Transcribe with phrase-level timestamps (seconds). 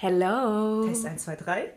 [0.00, 0.86] Hello.
[0.88, 1.72] Test 1, 2, 3.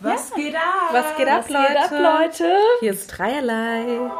[0.00, 0.62] Was geht ab?
[0.92, 1.68] Was geht ab, Was Leute?
[1.68, 2.56] geht ab, Leute?
[2.80, 4.10] Hier ist Dreierlei.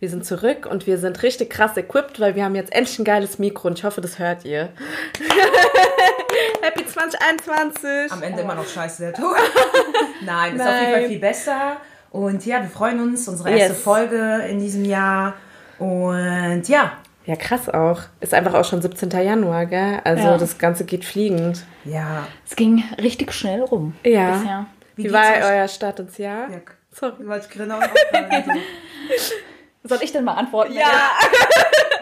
[0.00, 3.04] Wir sind zurück und wir sind richtig krass equipped, weil wir haben jetzt endlich ein
[3.04, 4.70] geiles Mikro und ich hoffe, das hört ihr.
[6.62, 8.10] Happy 2021.
[8.12, 9.34] Am Ende immer noch scheiße der Ton.
[10.24, 10.92] Nein, ist auf jeden Nein.
[10.92, 11.76] Fall viel besser.
[12.10, 13.28] Und ja, wir freuen uns.
[13.28, 13.82] Unsere erste Yes.
[13.82, 15.34] Folge in diesem Jahr.
[15.78, 16.92] Und ja,
[17.26, 18.00] Ja, krass auch.
[18.20, 19.10] Ist einfach auch schon 17.
[19.10, 20.00] Januar, gell?
[20.04, 20.38] Also Ja.
[20.38, 21.62] das Ganze geht fliegend.
[21.84, 22.26] ja.
[22.48, 23.94] Es ging richtig schnell rum.
[24.04, 24.32] Ja.
[24.38, 24.66] Bisher.
[24.96, 25.44] Wie, geht's war euch?
[25.44, 26.48] euer Start ins Jahr?
[26.50, 26.58] ja.
[26.92, 27.26] Sorry.
[27.28, 28.60] Wollte ich genau aufhören.
[29.84, 30.72] Soll ich denn mal antworten?
[30.74, 30.86] Ja.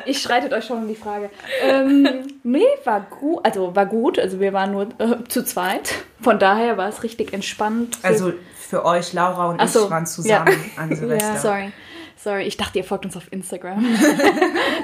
[0.04, 1.28] Ich schreitet euch schon um die Frage.
[1.60, 3.44] Ähm, nee, war gut.
[3.44, 4.18] Also war gut.
[4.18, 5.96] Also wir waren nur äh, zu zweit.
[6.22, 7.96] Von daher war es richtig entspannt.
[7.96, 11.36] So- Also für euch, Laura und Ach so, ich waren zusammen an Silvester.
[11.36, 11.72] Sorry.
[12.20, 13.84] Sorry, ich dachte, ihr folgt uns auf Instagram.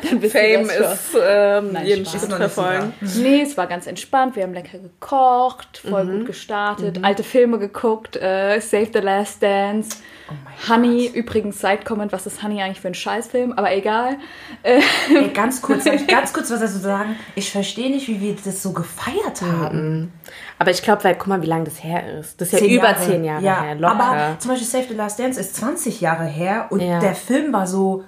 [0.09, 0.85] Dann wisst ihr Fame das schon.
[0.85, 2.07] ist ähm, Nein, jeden.
[2.07, 2.95] Schritt verfolgen.
[3.01, 4.37] Nee, es war ganz entspannt.
[4.37, 9.99] Wir haben lecker gekocht, voll gut gestartet, alte Filme geguckt, äh, Save the Last Dance.
[10.31, 13.53] Oh Honey, übrigens, Side-Comment, was ist Honey eigentlich für ein Scheißfilm?
[13.53, 14.17] Aber egal.
[14.63, 14.81] Äh,
[15.13, 17.17] Ey, ganz kurz, ganz kurz was dazu sagen?
[17.35, 20.13] Ich verstehe nicht, wie wir das so gefeiert haben.
[20.59, 22.41] Aber ich glaube, weil, guck mal, wie lange das her ist.
[22.41, 23.01] Das ist ja Zehn über Jahre.
[23.01, 23.95] zehn Jahre ja, her, locker.
[24.05, 27.01] Aber zum Beispiel Save the Last Dance ist 20 Jahre her und Ja.
[27.01, 28.05] der Film war so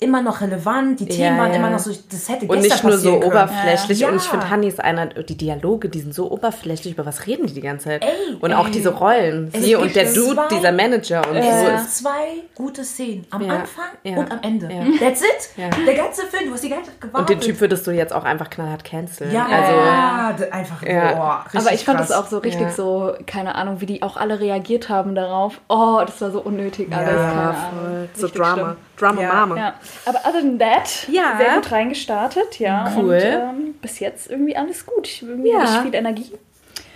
[0.00, 1.56] immer noch relevant, die Themen Ja, waren ja.
[1.56, 3.24] immer noch so, das hätte und nicht nur so können.
[3.24, 4.00] oberflächlich.
[4.00, 4.08] Ja.
[4.08, 6.94] Und ich finde, Honey ist einer, die Dialoge, die sind so oberflächlich.
[6.94, 8.04] Über was reden die die ganze Zeit?
[8.04, 8.72] Ey, und auch ey.
[8.72, 9.50] diese Rollen.
[9.52, 11.96] Es Sie und gibt der Dude, zwei- dieser Manager und Es so sind ist.
[11.98, 13.24] zwei gute Szenen.
[13.30, 14.68] Am Ja, Anfang ja, und am Ende.
[14.70, 14.82] ja.
[14.98, 15.50] That's it.
[15.56, 15.70] Ja.
[15.86, 17.20] Der ganze Film, du hast die ganze Zeit gewartet.
[17.20, 19.32] Und den Typ würdest du jetzt auch einfach knallhart canceln.
[19.32, 21.12] ja, Also, einfach, Ja.
[21.14, 22.08] boah, richtig aber ich fand krass.
[22.08, 22.70] das auch so richtig Ja.
[22.72, 25.60] so, keine Ahnung, wie die auch alle reagiert haben darauf.
[25.68, 27.08] Oh, das war so unnötig alles.
[27.10, 27.82] Ja, keine ja, Ahnung.
[27.84, 28.08] voll.
[28.14, 28.54] So Drama.
[28.54, 28.76] schlimm.
[28.98, 29.32] Drama Ja.
[29.32, 29.56] Mama.
[29.56, 29.74] Ja,
[30.06, 31.36] aber other than that, Ja.
[31.38, 32.92] sehr gut reingestartet, ja.
[32.96, 33.14] Cool.
[33.14, 35.06] Und ähm, bis jetzt irgendwie alles gut.
[35.08, 35.58] Ich, irgendwie Ja.
[35.60, 36.32] habe ich viel Energie.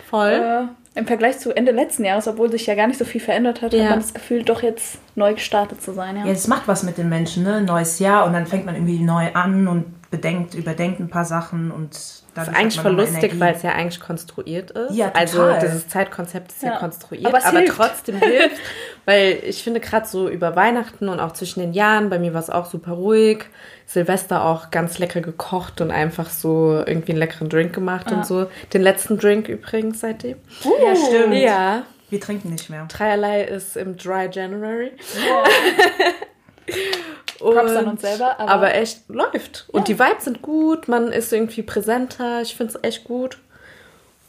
[0.08, 0.30] Voll.
[0.32, 3.62] Äh, Im Vergleich zu Ende letzten Jahres, obwohl sich ja gar nicht so viel verändert
[3.62, 3.84] hat, Ja.
[3.84, 6.16] hat man das Gefühl, doch jetzt neu gestartet zu sein.
[6.16, 6.24] Ja.
[6.24, 7.60] Ja, das macht was mit den Menschen, ne?
[7.60, 11.70] Neues Jahr und dann fängt man irgendwie neu an und bedenkt, überdenkt ein paar Sachen
[11.70, 11.90] und
[12.34, 14.94] dann Das ist eigentlich voll lustig, weil es ja eigentlich konstruiert ist.
[14.94, 15.60] Ja, Also total.
[15.60, 16.78] dieses Zeitkonzept ist ja, Ja.
[16.78, 18.56] konstruiert, Aber aber, trotzdem hilft.
[19.04, 22.40] Weil ich finde gerade so über Weihnachten und auch zwischen den Jahren, bei mir war
[22.40, 23.44] es auch super ruhig.
[23.86, 28.18] Silvester auch ganz lecker gekocht und einfach so irgendwie einen leckeren Drink gemacht Ja.
[28.18, 28.46] und so.
[28.72, 30.36] Den letzten Drink übrigens seitdem.
[30.64, 31.34] Ja, stimmt.
[31.34, 32.86] Ja, Wir trinken nicht mehr.
[32.88, 34.92] dreierlei ist im Dry January.
[37.38, 39.66] Props an Und- uns selber, aber- Aber, echt läuft.
[39.72, 42.42] Und die Vibes sind gut, man ist irgendwie präsenter.
[42.42, 43.38] Ich finde es echt gut.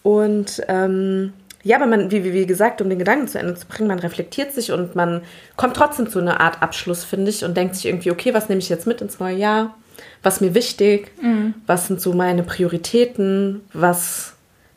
[0.04, 1.34] Und ähm,
[1.64, 4.54] ja, aber man, wie, wie, gesagt, um den Gedanken zu Ende zu bringen, man reflektiert
[4.54, 5.22] sich und man
[5.58, 8.60] kommt trotzdem zu einer Art Abschluss, finde ich, und denkt sich irgendwie, okay, was nehme
[8.60, 9.76] ich jetzt mit ins neue Jahr?
[10.24, 11.12] Was ist mir wichtig?
[11.22, 11.56] Mhm.
[11.68, 13.62] Was sind so meine Prioritäten?
[13.74, 14.34] Was,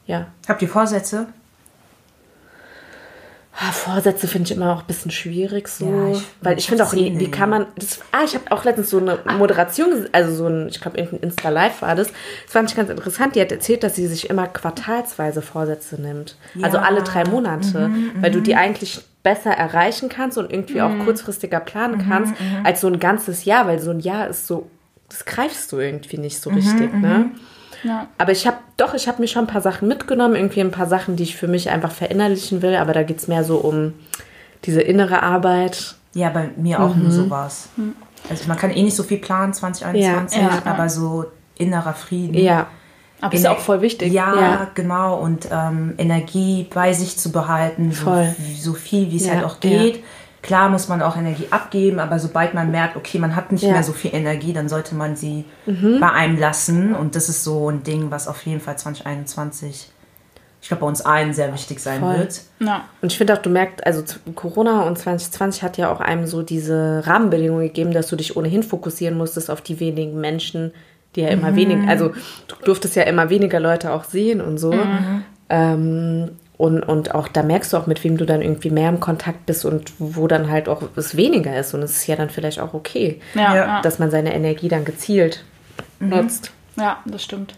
[0.07, 0.27] ja.
[0.49, 1.29] Habt ihr Vorsätze?
[3.65, 6.85] Ah, Vorsätze finde ich immer auch ein bisschen schwierig so, Ja, ich- weil ich finde
[6.85, 10.35] auch, wie, kann man, das, ah, ich habe auch letztens so eine Moderation, ges- also
[10.35, 13.53] so ein, ich glaube irgendein Insta-Live war das, das fand ich ganz interessant, die hat
[13.53, 16.83] erzählt, dass sie sich immer quartalsweise Vorsätze nimmt, also Ja.
[16.83, 17.91] alle drei Monate,
[18.21, 22.35] weil du die eigentlich besser erreichen kannst und irgendwie auch kurzfristiger planen kannst,
[22.65, 24.69] als so ein ganzes Jahr, weil so ein Jahr ist so,
[25.09, 27.31] das greifst du irgendwie nicht so richtig, ne?
[27.83, 28.07] Ja.
[28.19, 30.87] Aber ich habe doch, ich habe mir schon ein paar Sachen mitgenommen, irgendwie ein paar
[30.87, 32.77] Sachen, die ich für mich einfach verinnerlichen will.
[32.77, 33.95] Aber da geht es mehr so um
[34.65, 35.97] diese innere Arbeit.
[36.15, 37.03] Ja, bei mir auch Mhm.
[37.05, 37.69] nur sowas.
[38.31, 40.63] Also man kann eh nicht so viel planen 2021, Ja, ja.
[40.65, 41.25] aber so
[41.57, 42.35] innerer Frieden.
[42.35, 42.67] Ja,
[43.21, 44.13] Aber ist ja auch voll wichtig.
[44.13, 44.67] Ja, Ja.
[44.75, 45.17] genau.
[45.19, 48.35] Und ähm, Energie bei sich zu behalten, so, Voll.
[48.59, 50.03] so viel wie es Ja, halt auch geht.
[50.43, 53.69] Klar muss man auch Energie abgeben, aber sobald man merkt, okay, man hat nicht Ja.
[53.69, 53.75] Mhm.
[53.75, 56.95] mehr so viel Energie, dann sollte man sie bei einem lassen.
[56.95, 59.89] Und das ist so ein Ding, was auf jeden Fall 2021,
[60.61, 62.19] ich glaube, bei uns allen sehr wichtig sein Voll.
[62.19, 62.41] wird.
[62.61, 62.85] Ja.
[63.01, 64.03] und ich finde auch, du merkst, also
[64.35, 68.63] Corona und 2020 hat ja auch einem so diese Rahmenbedingungen gegeben, dass du dich ohnehin
[68.65, 70.73] fokussieren musstest auf die wenigen Menschen,
[71.15, 72.09] die ja immer weniger, also
[72.49, 74.73] du durftest ja immer weniger Leute auch sehen und so.
[75.49, 76.31] Ähm,
[76.63, 79.47] und, und auch da merkst du auch, mit wem du dann irgendwie mehr im Kontakt
[79.47, 81.75] bist und wo dann halt auch es weniger ist.
[81.75, 85.45] Und es ist ja dann vielleicht auch okay, Ja, dass man seine Energie dann gezielt
[85.99, 86.53] nutzt.
[86.77, 87.57] Ja, das stimmt.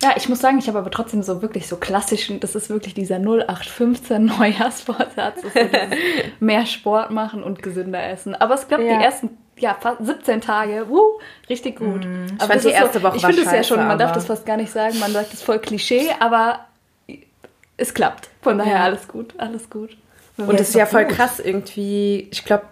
[0.00, 2.94] Ja, ich muss sagen, ich habe aber trotzdem so wirklich so klassischen, das ist wirklich
[2.94, 5.60] dieser 0815 Neujahrsvorsatz, das so
[6.38, 8.36] mehr Sport machen und gesünder essen.
[8.36, 8.96] Aber es klappt Ja.
[8.96, 10.86] die ersten ja, fast 17 Tage.
[10.88, 11.00] Uh,
[11.48, 12.04] richtig gut.
[12.04, 14.12] Ich Aber fand das die erste so, Woche Ich finde es ja schon, man darf
[14.12, 16.60] das fast gar nicht sagen, man sagt es voll Klischee, aber
[17.76, 18.28] es klappt.
[18.42, 18.84] Von daher Ja.
[18.84, 19.96] alles gut, alles gut.
[20.36, 21.16] Und Ja, das ist ja voll gut.
[21.16, 22.28] krass irgendwie.
[22.30, 22.64] Ich glaube,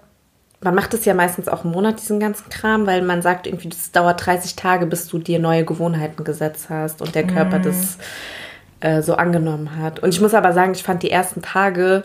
[0.60, 3.68] man macht es ja meistens auch im Monat, diesen ganzen Kram, weil man sagt irgendwie,
[3.68, 7.98] das dauert 30 Tage, bis du dir neue Gewohnheiten gesetzt hast und der Körper das
[8.80, 10.00] äh, so angenommen hat.
[10.00, 12.04] Und ich muss aber sagen, ich fand die ersten Tage,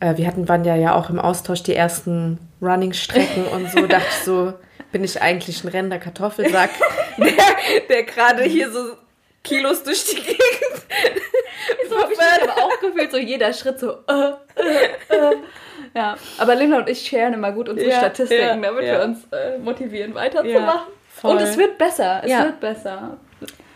[0.00, 4.06] äh, wir hatten, waren ja, ja auch im Austausch die ersten Running-Strecken und so, dachte
[4.10, 4.52] ich so,
[4.92, 6.70] bin ich eigentlich ein rennender Kartoffelsack,
[7.18, 7.32] der,
[7.88, 8.78] der gerade hier so
[9.42, 10.38] Kilos durch die Gegend
[11.88, 15.36] So habe ich mich aber auch gefühlt, so jeder Schritt so, äh, äh, äh.
[15.94, 18.98] Ja, aber Linda und ich sharen immer gut unsere Ja, Statistiken, ja, damit ja.
[18.98, 20.92] wir uns äh, motivieren, weiterzumachen.
[21.22, 23.16] Und es wird besser, es wird besser.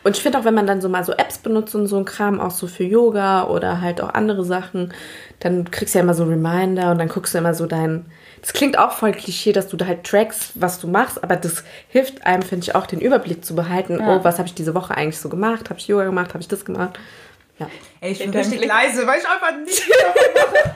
[0.03, 2.07] Und ich finde auch, wenn man dann so mal so Apps benutzt und so ein
[2.07, 4.95] Kram, auch so für Yoga oder halt auch andere Sachen,
[5.41, 8.07] dann kriegst du ja immer so Reminder und dann guckst du immer so dein.
[8.41, 11.65] Das klingt auch voll Klischee, dass du da halt trackst, was du machst, aber das
[11.89, 13.99] hilft einem, finde ich, auch den Überblick zu behalten.
[14.01, 14.17] Ja.
[14.17, 15.69] Oh, was habe ich diese Woche eigentlich so gemacht?
[15.69, 16.31] Habe ich Yoga gemacht?
[16.31, 16.99] Habe ich das gemacht?
[17.61, 17.71] Ja.
[18.01, 18.69] Ey, ich bin richtig Blick.
[18.69, 20.75] leise, weil ich einfach nichts mache.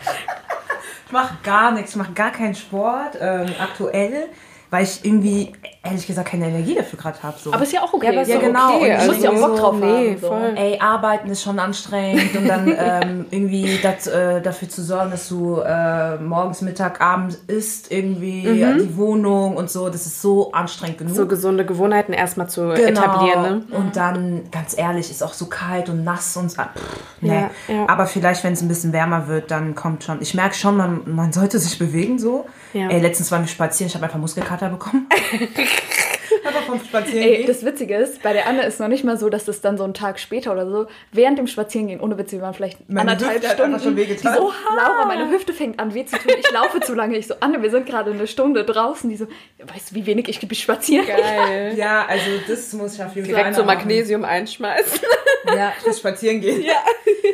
[1.07, 4.29] Ich mache gar nichts, ich mache gar keinen Sport ähm, aktuell,
[4.75, 5.53] weil ich irgendwie,
[5.85, 7.37] ehrlich gesagt, keine Energie dafür gerade habe.
[7.39, 7.53] So.
[7.53, 8.13] Aber ist ja auch okay.
[8.13, 8.75] Ja, Ja, genau.
[8.75, 8.95] okay.
[8.95, 10.19] Und du musst ja auch Bock drauf nee, haben.
[10.21, 10.61] So.
[10.61, 15.29] Ey, arbeiten ist schon anstrengend und dann ähm, irgendwie das, äh, dafür zu sorgen, dass
[15.29, 20.51] du äh, morgens, Mittag, Abend isst, irgendwie äh, die Wohnung und so, das ist so
[20.51, 21.15] anstrengend genug.
[21.15, 22.89] So gesunde Gewohnheiten erstmal zu Genau.
[22.89, 23.67] etablieren.
[23.71, 23.77] Ne?
[23.77, 26.63] Und dann, ganz ehrlich, ist auch so kalt und nass und so.
[26.63, 27.29] Pff, nee.
[27.29, 27.89] Ja, ja.
[27.89, 30.21] Aber vielleicht, wenn es ein bisschen wärmer wird, dann kommt schon.
[30.21, 32.47] Ich merke schon, man, man sollte sich bewegen so.
[32.73, 32.89] Ja.
[32.89, 35.09] Ey, letztens waren wir spazieren, ich habe einfach Muskelkater bekommen.
[36.45, 39.29] einfach vom Spazieren Ey, das Witzige ist, bei der Anne ist noch nicht mal so,
[39.29, 42.41] dass das dann so einen Tag später oder so, während dem Spazierengehen, ohne Witz, wir
[42.41, 43.81] waren vielleicht Meine anderthalb Hüfte Stunden.
[43.81, 44.33] schon wehgetan.
[44.33, 47.17] Die so, Laura, meine Hüfte fängt an weh zu tun, ich laufe zu lange.
[47.17, 49.09] Ich so, Anne, wir sind gerade eine Stunde draußen.
[49.11, 49.27] Die so,
[49.73, 51.07] weißt du, wie wenig ich spazieren?
[51.07, 51.75] Geil.
[51.77, 53.89] Ja, also das muss ich auf jeden Fall Direkt so einmal machen.
[53.89, 55.01] Magnesium einschmeißen.
[55.47, 56.65] Ja, fürs Spazieren gehen.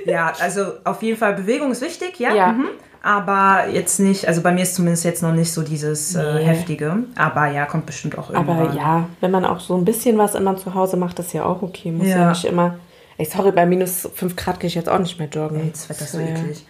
[0.06, 0.12] Ja.
[0.12, 2.34] ja, also auf jeden Fall Bewegung ist wichtig, ja.
[2.34, 2.52] Ja.
[2.52, 2.68] Mhm.
[3.02, 6.44] Aber jetzt nicht, also bei mir ist zumindest jetzt noch nicht so dieses äh, Nee.
[6.44, 6.99] heftige.
[7.17, 8.58] Aber ja, kommt bestimmt auch irgendwann.
[8.69, 11.44] Aber ja, wenn man auch so ein bisschen was immer zu Hause macht, ist ja
[11.44, 11.93] auch okay.
[11.93, 12.29] Muss ja, Ja.
[12.31, 12.76] nicht immer.
[13.17, 15.61] Ey, sorry, bei minus 5 Grad gehe ich jetzt auch nicht mehr joggen.
[15.61, 16.67] Ey, das Wetter ist so eklig.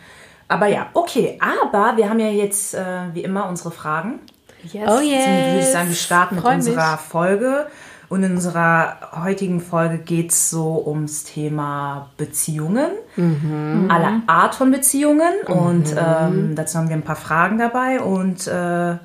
[0.49, 1.39] Aber ja, okay.
[1.41, 4.21] Aber wir haben ja jetzt äh, wie immer unsere Fragen.
[4.63, 4.83] Yes.
[4.89, 6.67] Oh Deswegen würde ich sagen, wir starten mit Freu mich.
[6.67, 7.67] unserer Folge.
[8.11, 12.91] Und in unserer heutigen Folge geht es so ums Thema Beziehungen.
[13.17, 13.87] Mhm.
[13.89, 15.33] Alle Art von Beziehungen.
[15.47, 18.01] Und ähm, dazu haben wir ein paar Fragen dabei.
[18.01, 18.99] Und äh, ja,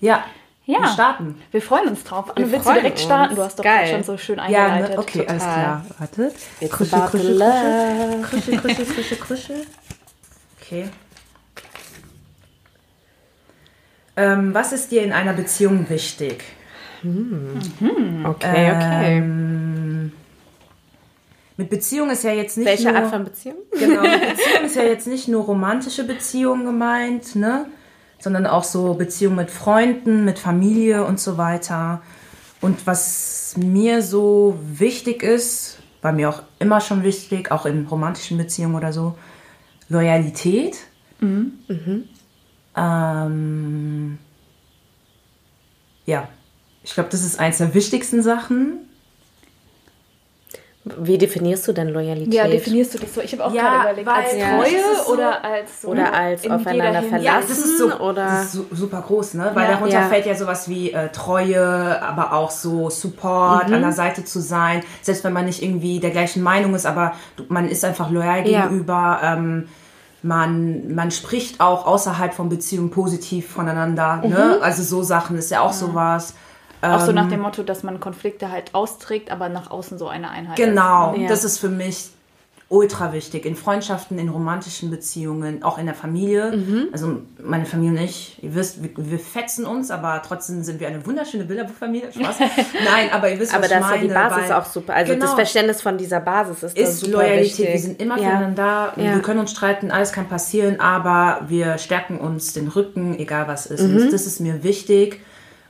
[0.00, 0.24] Ja.
[0.64, 1.42] wir starten.
[1.50, 2.30] Wir freuen uns drauf.
[2.36, 3.04] Anne, Wir willst du freuen direkt uns.
[3.04, 3.34] starten?
[3.34, 3.88] Du hast doch Geil.
[3.88, 4.90] schon so schön Ja, eingeleitet.
[4.90, 5.62] ne, okay, alles total.
[5.62, 5.86] klar.
[5.98, 6.32] Warte.
[6.70, 9.56] Krüschel, krüschel, krüschel, krüschel, krüschel, krüschel.
[10.62, 10.88] Okay.
[14.16, 16.44] Ähm, was ist dir in einer Beziehung wichtig?
[17.02, 19.18] Okay, okay.
[19.18, 20.12] Ähm,
[21.56, 23.56] mit Beziehung ist ja jetzt nicht Welche nur, Art von Beziehung?
[23.72, 27.66] genau, mit Beziehung ist ja jetzt nicht nur romantische Beziehungen gemeint, ne?
[28.18, 32.02] Sondern auch so Beziehungen mit Freunden, mit Familie und so weiter.
[32.60, 38.38] Und was mir so wichtig ist, war mir auch immer schon wichtig, auch in romantischen
[38.38, 39.16] Beziehungen oder so,
[39.88, 40.76] Loyalität.
[42.76, 44.18] Ähm,
[46.06, 46.28] ja,
[46.86, 48.78] ich glaube, das ist eins der wichtigsten Sachen.
[50.98, 52.32] Wie definierst du denn Loyalität?
[52.32, 53.20] Ja, definierst du das so?
[53.20, 56.44] Ich habe auch Ja, gerade überlegt, als Treue Ja, so- oder als so Oder als
[56.44, 57.46] in aufeinander verlassen.
[57.48, 59.50] das ist so oder- das ist su super groß, ne?
[59.52, 59.70] Weil Ja.
[59.72, 60.08] darunter Ja.
[60.08, 63.74] fällt ja sowas wie äh, Treue, aber auch so Support, Mhm.
[63.74, 67.14] an der Seite zu sein, selbst wenn man nicht irgendwie der gleichen Meinung ist, aber
[67.48, 68.62] man ist einfach loyal Ja.
[68.66, 69.18] gegenüber.
[69.24, 69.66] Ähm,
[70.22, 74.20] man, man spricht auch außerhalb von Beziehungen positiv voneinander.
[74.22, 74.30] Mhm.
[74.30, 74.58] Ne?
[74.62, 76.34] Also so Sachen ist ja auch sowas.
[76.94, 80.08] Auch so Ähm, nach dem Motto, dass man Konflikte halt austrägt, aber nach außen so
[80.08, 81.22] eine Einheit Genau, ist.
[81.22, 81.28] Ja.
[81.28, 82.10] das ist für mich
[82.68, 83.46] ultra wichtig.
[83.46, 86.50] In Freundschaften, in romantischen Beziehungen, auch in der Familie.
[86.50, 86.88] Mhm.
[86.90, 90.88] Also meine Familie und ich, ihr wisst, wir, wir fetzen uns, aber trotzdem sind wir
[90.88, 92.10] eine wunderschöne Bilderbuchfamilie.
[92.12, 92.38] Spaß.
[92.84, 94.02] Nein, aber ihr wisst, Aber was ich ist ja meine.
[94.08, 94.94] die Basis weil- auch super.
[94.94, 95.34] Also das Genau.
[95.36, 97.44] Verständnis von dieser Basis ist, ist super Loyalität.
[97.58, 97.68] wichtig.
[97.72, 98.30] Wir sind immer ja.
[98.30, 98.92] füreinander.
[98.96, 99.14] Ja.
[99.14, 103.66] Wir können uns streiten, alles kann passieren, aber wir stärken uns den Rücken, egal was
[103.66, 103.82] ist.
[103.82, 103.96] Mhm.
[103.96, 105.20] Und das ist mir wichtig.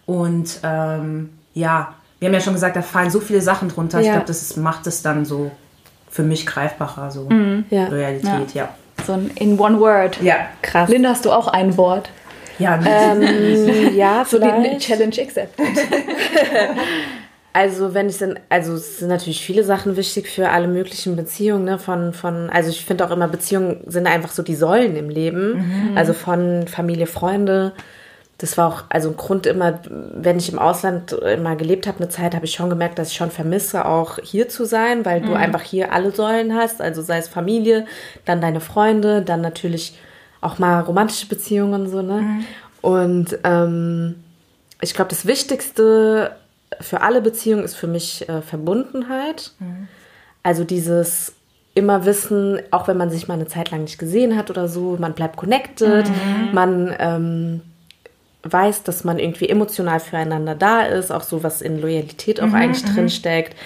[0.07, 4.01] Und ähm, ja, wir haben ja schon gesagt, da fallen so viele Sachen drunter.
[4.01, 4.13] Ich Ja.
[4.13, 5.51] glaube, das ist, macht es dann so
[6.11, 7.29] für mich greifbarer, so
[7.71, 7.89] Ja.
[7.89, 8.71] Loyalität, ja.
[9.07, 10.21] So ein in one word.
[10.23, 10.89] Ja, Krass.
[10.89, 12.09] Linda, hast du auch ein Wort?
[12.59, 12.81] ja.
[12.87, 14.79] Ähm, ja, So die.
[14.79, 15.67] Challenge accepted.
[17.53, 21.65] Also wenn ich dann, also es sind natürlich viele Sachen wichtig für alle möglichen Beziehungen,
[21.65, 21.79] ne?
[21.79, 25.95] Von, von, also ich finde auch immer, Beziehungen sind einfach so die Säulen im Leben.
[25.97, 27.73] Also von Familie, Freunde
[28.39, 32.09] das war auch also ein Grund immer, wenn ich im Ausland immer gelebt habe, eine
[32.09, 35.33] Zeit, habe ich schon gemerkt, dass ich schon vermisse, auch hier zu sein, weil du
[35.35, 37.87] einfach hier alle Säulen hast, also sei es Familie,
[38.27, 39.99] dann deine Freunde, dann natürlich
[40.43, 42.21] auch mal romantische Beziehungen so, ne?
[42.83, 44.17] Und ähm,
[44.83, 46.37] ich glaube, das Wichtigste
[46.81, 49.53] für alle Beziehungen ist für mich äh, Verbundenheit.
[50.43, 51.33] Also dieses
[51.75, 54.97] immer wissen, auch wenn man sich mal eine Zeit lang nicht gesehen hat oder so,
[54.99, 56.07] man bleibt connected,
[56.53, 57.61] man ähm,
[58.53, 62.85] weiß, dass man irgendwie emotional füreinander da ist, auch so was in Loyalität auch eigentlich
[62.85, 63.57] drin steckt.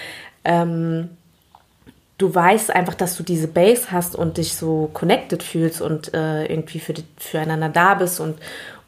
[0.43, 1.09] Ähm,
[2.17, 6.45] du weißt einfach, dass du diese Base hast und dich so connected fühlst und äh,
[6.45, 8.37] irgendwie für die, füreinander da bist und,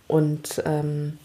[0.08, 1.18] und ähm,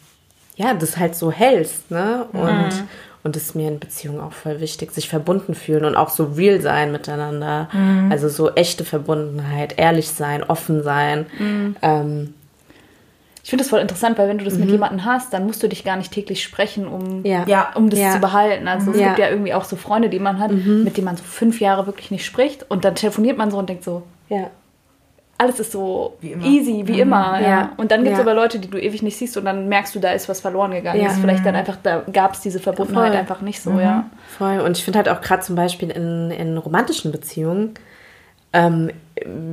[0.57, 2.27] ja, das halt so hältst, ne?
[2.33, 2.85] Und,
[3.23, 6.25] und das ist mir in Beziehungen auch voll wichtig, sich verbunden fühlen und auch so
[6.25, 7.69] real sein miteinander.
[8.11, 11.27] Also so echte Verbundenheit, ehrlich sein, offen sein.
[11.83, 12.35] Ähm,
[13.49, 15.69] Ich finde das voll interessant, weil wenn du das mit jemandem hast, dann musst du
[15.69, 17.71] dich gar nicht täglich sprechen, um, Ja.
[17.77, 18.13] Um das Ja.
[18.13, 18.69] zu behalten.
[18.69, 19.07] Also es Ja.
[19.07, 21.87] gibt ja irgendwie auch so Freunde, die man hat, mit denen man so fünf Jahre
[21.87, 24.51] wirklich nicht spricht und dann telefoniert man so und denkt so, ja.
[25.39, 26.45] alles ist so Wie immer.
[26.45, 27.41] easy, wie immer.
[27.41, 27.49] Ja.
[27.49, 27.73] Ja.
[27.79, 28.23] Und dann gibt es Ja.
[28.25, 30.73] aber Leute, die du ewig nicht siehst und dann merkst du, da ist was verloren
[30.73, 30.99] gegangen.
[31.01, 31.07] Ja.
[31.07, 33.17] Das ist vielleicht dann einfach, da gab es diese Verbundenheit Voll.
[33.19, 34.11] einfach nicht so, ja.
[34.37, 34.61] Voll.
[34.61, 37.73] Und ich finde halt auch gerade zum Beispiel in, in romantischen Beziehungen,
[38.53, 38.91] ähm,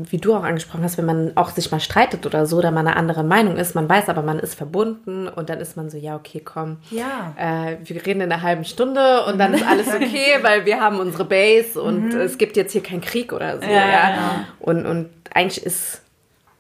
[0.10, 2.88] wie du auch angesprochen hast, wenn man auch sich mal streitet oder so, oder man
[2.88, 5.98] eine andere Meinung ist, man weiß aber, man ist verbunden und dann ist man so,
[5.98, 6.78] ja, okay, komm.
[6.92, 7.34] Ja.
[7.38, 11.00] Äh, wir reden in einer halben Stunde und dann ist alles okay, weil wir haben
[11.00, 13.64] unsere Base und es gibt jetzt hier keinen Krieg oder so.
[13.64, 14.48] Ja, Ja, ja, ja.
[14.60, 16.02] Und, und eigentlich ist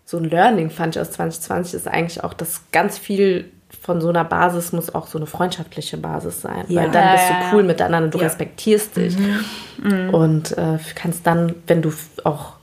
[0.04, 3.52] so ein Learning, fand ich aus 2020, ist eigentlich auch, dass ganz viel
[3.82, 6.66] von so einer Basis muss auch so eine freundschaftliche Basis sein.
[6.68, 6.84] Ja.
[6.84, 8.26] Weil dann bist du cool miteinander, du Ja.
[8.26, 9.16] respektierst dich.
[10.12, 11.92] Und äh, kannst dann, wenn du
[12.24, 12.54] auch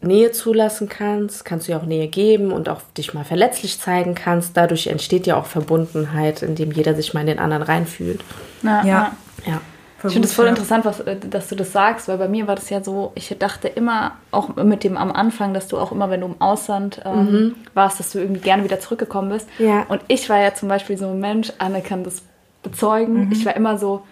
[0.00, 4.14] Nähe zulassen kannst, kannst du ja auch Nähe geben und auch dich mal verletzlich zeigen
[4.14, 4.54] kannst.
[4.56, 8.20] Dadurch entsteht ja auch Verbundenheit, indem jeder sich mal in den anderen reinfühlt.
[8.62, 9.12] Ja, Ja.
[9.46, 9.60] Ja.
[10.06, 12.54] Ich finde es voll interessant, was, äh, dass du das sagst, weil bei mir war
[12.56, 16.10] das ja so, ich dachte immer, auch mit dem am Anfang, dass du auch immer,
[16.10, 19.48] wenn du im Ausland ähm, warst, dass du irgendwie gerne wieder zurückgekommen bist.
[19.58, 19.84] Ja.
[19.88, 22.22] Und ich war ja zum Beispiel so ein Mensch, Anne kann das
[22.62, 24.02] bezeugen, ich war immer so,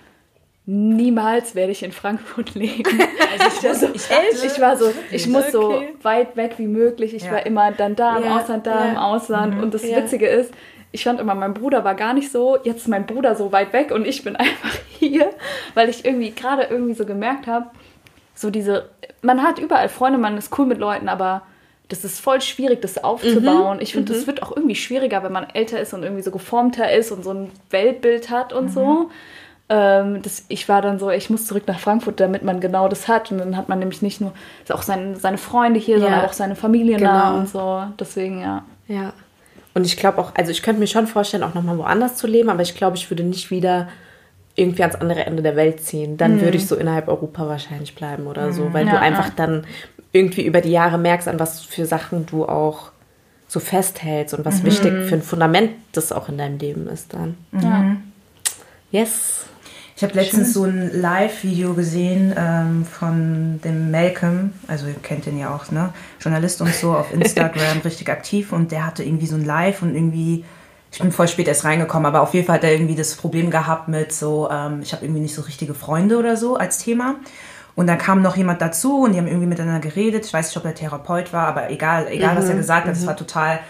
[0.66, 3.00] niemals werde ich in Frankfurt leben.
[3.32, 5.88] Also ich war so, ich dachte- ich war so, ich muss so Okay.
[6.02, 7.14] weit weg wie möglich.
[7.14, 7.32] Ich Ja.
[7.32, 8.90] war immer dann da im Ja, Ausland, da ja.
[8.92, 9.62] im Ausland.
[9.62, 9.82] Und das.
[9.82, 10.52] Witzige ist,
[10.92, 12.58] ich fand immer, mein Bruder war gar nicht so.
[12.64, 15.30] Jetzt ist mein Bruder so weit weg und ich bin einfach hier,
[15.75, 17.66] weil ich irgendwie gerade irgendwie so gemerkt habe,
[18.34, 18.88] so diese,
[19.22, 21.42] man hat überall Freunde, man ist cool mit Leuten, aber
[21.88, 23.78] das ist voll schwierig, das aufzubauen.
[23.80, 26.90] Ich finde, das wird auch irgendwie schwieriger, wenn man älter ist und irgendwie so geformter
[26.92, 29.11] ist und so ein Weltbild hat und so.
[29.68, 33.08] Ähm, das, ich war dann so, ich muss zurück nach Frankfurt, damit man genau das
[33.08, 33.30] hat.
[33.30, 34.32] Und dann hat man nämlich nicht nur
[34.70, 36.02] auch seine, seine Freunde hier, Ja.
[36.04, 37.40] sondern auch seine Familie nah Genau.
[37.40, 37.82] und so.
[38.00, 38.64] Deswegen, ja.
[38.88, 39.12] Ja.
[39.74, 42.50] Und ich glaube auch, also ich könnte mir schon vorstellen, auch nochmal woanders zu leben,
[42.50, 43.88] aber ich glaube, ich würde nicht wieder
[44.54, 46.18] irgendwie ans andere Ende der Welt ziehen.
[46.18, 49.32] Dann würde ich so innerhalb Europa wahrscheinlich bleiben oder so, weil du Ja, einfach ja.
[49.36, 49.66] dann
[50.12, 52.90] irgendwie über die Jahre merkst, an was für Sachen du auch
[53.48, 57.36] so festhältst und was wichtig für ein Fundament das auch in deinem Leben ist dann.
[57.52, 57.96] ja.
[58.90, 59.46] Yes.
[60.02, 65.38] Ich habe letztens so ein Live-Video gesehen ähm, von dem Malcolm, also ihr kennt den
[65.38, 65.90] ja auch, ne?
[66.18, 69.94] Journalist und so auf Instagram, richtig aktiv und der hatte irgendwie so ein Live und
[69.94, 70.44] irgendwie,
[70.90, 73.52] ich bin voll spät erst reingekommen, aber auf jeden Fall hat er irgendwie das Problem
[73.52, 77.14] gehabt mit so, ähm, ich habe irgendwie nicht so richtige Freunde oder so als Thema.
[77.76, 80.26] Und dann kam noch jemand dazu und die haben irgendwie miteinander geredet.
[80.26, 83.06] Ich weiß nicht, ob er Therapeut war, aber egal, egal was er gesagt hat, es
[83.06, 83.61] war total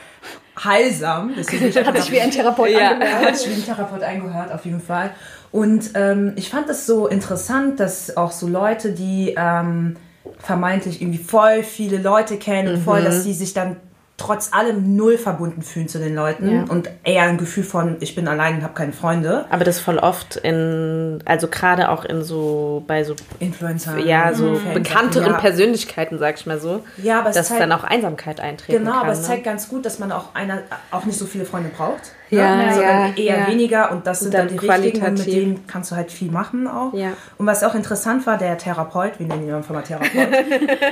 [0.65, 1.33] heilsam.
[1.37, 2.93] Deswegen Hat sich wie ein Therapeut Ja.
[2.93, 3.27] angehört.
[3.27, 5.11] hat sich wie ein Therapeut eingehört, auf jeden Fall.
[5.53, 9.97] Und ähm, ich fand es so interessant, dass auch so Leute, die ähm,
[10.39, 13.77] vermeintlich irgendwie voll viele Leute kennen und voll, dass sie sich dann
[14.19, 16.65] trotz allem null verbunden fühlen zu den Leuten Ja.
[16.69, 19.47] und eher ein Gefühl von, ich bin allein und habe keine Freunde.
[19.51, 23.99] Aber das voll oft in, also gerade auch in so, bei so, Influencer.
[23.99, 25.39] ja, so Fans, bekannteren ja.
[25.39, 28.93] Persönlichkeiten, sag ich mal so, Ja, aber es dass zeigt- dann auch Einsamkeit eintreten Genau,
[28.93, 29.01] kann.
[29.03, 29.27] aber es ne?
[29.27, 30.59] zeigt ganz gut, dass man auch einer
[30.93, 32.13] auch nicht so viele Freunde braucht.
[32.33, 32.75] Ja, ne?
[32.75, 33.47] sondern ja, eher ja.
[33.47, 36.11] weniger und das sind Und dann, dann die richtigen und mit denen kannst du halt
[36.11, 36.95] viel machen auch.
[36.95, 37.11] Ja.
[37.37, 40.13] Und was auch interessant war, der Therapeut, wir nennen ihn einfach mal Therapeut,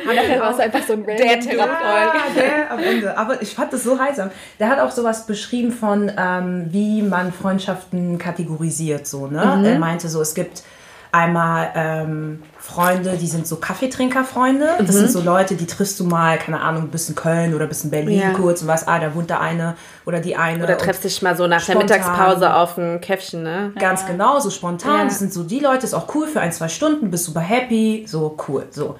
[0.06, 1.56] Nachher war einfach so ein Der Therapeut.
[1.56, 3.16] ja, der am Ende.
[3.16, 4.30] Aber ich fand das so heilsam.
[4.58, 9.06] Der hat auch sowas beschrieben von, ähm, wie man Freundschaften kategorisiert.
[9.06, 9.62] So, ne?
[9.64, 10.62] Er meinte so, es gibt
[11.12, 14.68] einmal ähm, Freunde, die sind so Kaffeetrinkerfreunde.
[14.78, 17.84] Das sind so Leute, die triffst du mal, keine Ahnung, bis in Köln oder bis
[17.84, 18.30] in Berlin Ja.
[18.30, 19.76] kurz und was, ah, da wohnt der eine
[20.06, 20.62] oder die eine.
[20.64, 21.86] Oder treffst dich mal so nach spontan.
[21.86, 23.72] der Mittagspause auf ein Käffchen, ne?
[23.78, 24.98] Ganz genau, so spontan.
[24.98, 25.04] Ja.
[25.04, 28.04] Das sind so die Leute, ist auch cool für ein, zwei Stunden, bist super happy,
[28.06, 28.66] so cool.
[28.70, 28.96] So.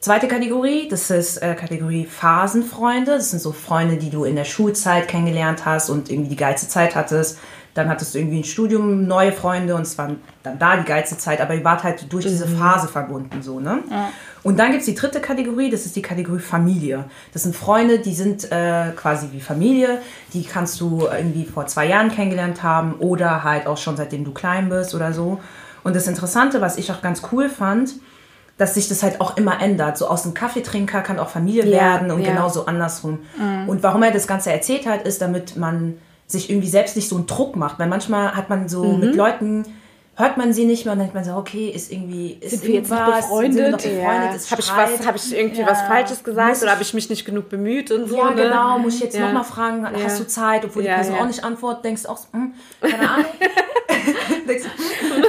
[0.00, 3.12] Zweite Kategorie, das ist äh, Kategorie Phasenfreunde.
[3.12, 6.66] Das sind so Freunde, die du in der Schulzeit kennengelernt hast und irgendwie die geilste
[6.66, 7.38] Zeit hattest.
[7.74, 10.10] Dann hattest du irgendwie ein Studium, neue Freunde und es war
[10.42, 13.78] dann da die geilste Zeit, aber ihr wart halt durch diese Phase verbunden, so, ne?
[14.42, 17.04] Und dann gibt's die dritte Kategorie, das ist die Kategorie Familie.
[17.32, 20.02] Das sind Freunde, die sind äh, quasi wie Familie,
[20.34, 24.32] die kannst du irgendwie vor zwei Jahren kennengelernt haben oder halt auch schon seitdem du
[24.32, 25.40] klein bist oder so.
[25.84, 27.94] Und das Interessante, was ich auch ganz cool fand,
[28.58, 29.96] dass sich das halt auch immer ändert.
[29.96, 32.32] So aus einem Kaffeetrinker kann auch Familie Ja, werden und ja.
[32.32, 33.20] genauso andersrum.
[33.66, 35.94] Und warum er das Ganze erzählt hat, ist, damit man
[36.32, 37.78] sich irgendwie selbst nicht so einen Druck macht.
[37.78, 39.00] Weil manchmal hat man so Mhm.
[39.00, 39.64] mit Leuten,
[40.16, 42.64] hört man sie nicht mehr und dann denkt man so, okay, ist irgendwie, ist Sind
[42.64, 43.54] wir jetzt noch befreundet?
[43.54, 44.40] Sind wir noch befreundet?
[44.44, 44.50] Ja.
[44.50, 45.66] Habe ich, was- hab ich irgendwie Ja.
[45.66, 48.16] was Falsches gesagt Muss oder habe ich mich nicht genug bemüht und so?
[48.16, 48.42] Ja, ne?
[48.42, 48.78] genau.
[48.78, 49.26] Muss ich jetzt Ja.
[49.26, 50.64] nochmal fragen, hast du Zeit?
[50.64, 53.24] Obwohl die Person auch nicht antwortet, denkst du auch, so, hm, keine Ahnung.
[54.48, 55.24] denkst du, hm,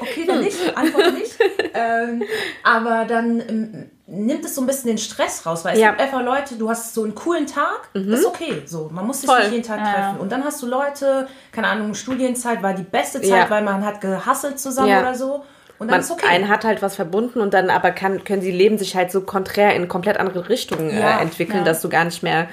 [0.00, 1.38] okay, dann nicht, antworte nicht.
[1.74, 2.22] Ähm,
[2.62, 5.90] aber dann ähm, nimmt es so ein bisschen den Stress raus, weil es Ja.
[5.90, 9.30] gibt einfach Leute, du hast so einen coolen Tag, ist okay, so, man muss sich
[9.30, 9.38] Voll.
[9.44, 10.18] nicht jeden Tag treffen.
[10.18, 13.50] Und dann hast du Leute, keine Ahnung, Studienzeit war die beste Zeit, Ja.
[13.50, 15.00] weil man hat gehasselt zusammen Ja.
[15.00, 15.44] oder so.
[15.78, 16.26] Und dann Man, ist okay.
[16.28, 19.22] Einen hat halt was verbunden und dann aber kann, können sie Leben sich halt so
[19.22, 21.64] konträr in komplett andere Richtungen Ja, äh, entwickeln, ja.
[21.64, 22.48] dass du gar nicht mehr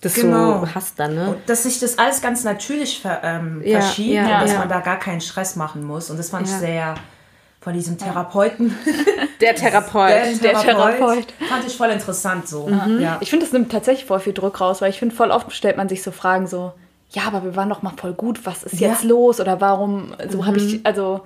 [0.00, 0.60] das Genau.
[0.60, 1.28] so hast dann, ne?
[1.30, 4.58] Und dass sich das alles ganz natürlich ver, ähm, Ja, verschiebt ja, und dass ja.
[4.60, 6.10] man da gar keinen Stress machen muss.
[6.10, 6.54] Und das fand Ja.
[6.54, 6.94] ich sehr
[7.66, 8.72] von diesem Therapeuten.
[9.40, 10.40] Der Therapeut.
[10.40, 11.26] Der Therapeut.
[11.48, 12.70] Fand ich voll interessant so.
[13.00, 13.16] Ja.
[13.18, 15.76] Ich finde, das nimmt tatsächlich voll viel Druck raus, weil ich finde, voll oft stellt
[15.76, 16.72] man sich so Fragen so,
[17.10, 18.90] ja, aber wir waren doch mal voll gut, was ist Ja.
[18.90, 19.40] jetzt los?
[19.40, 20.66] Oder warum, so habe Mhm.
[20.68, 21.22] ich, also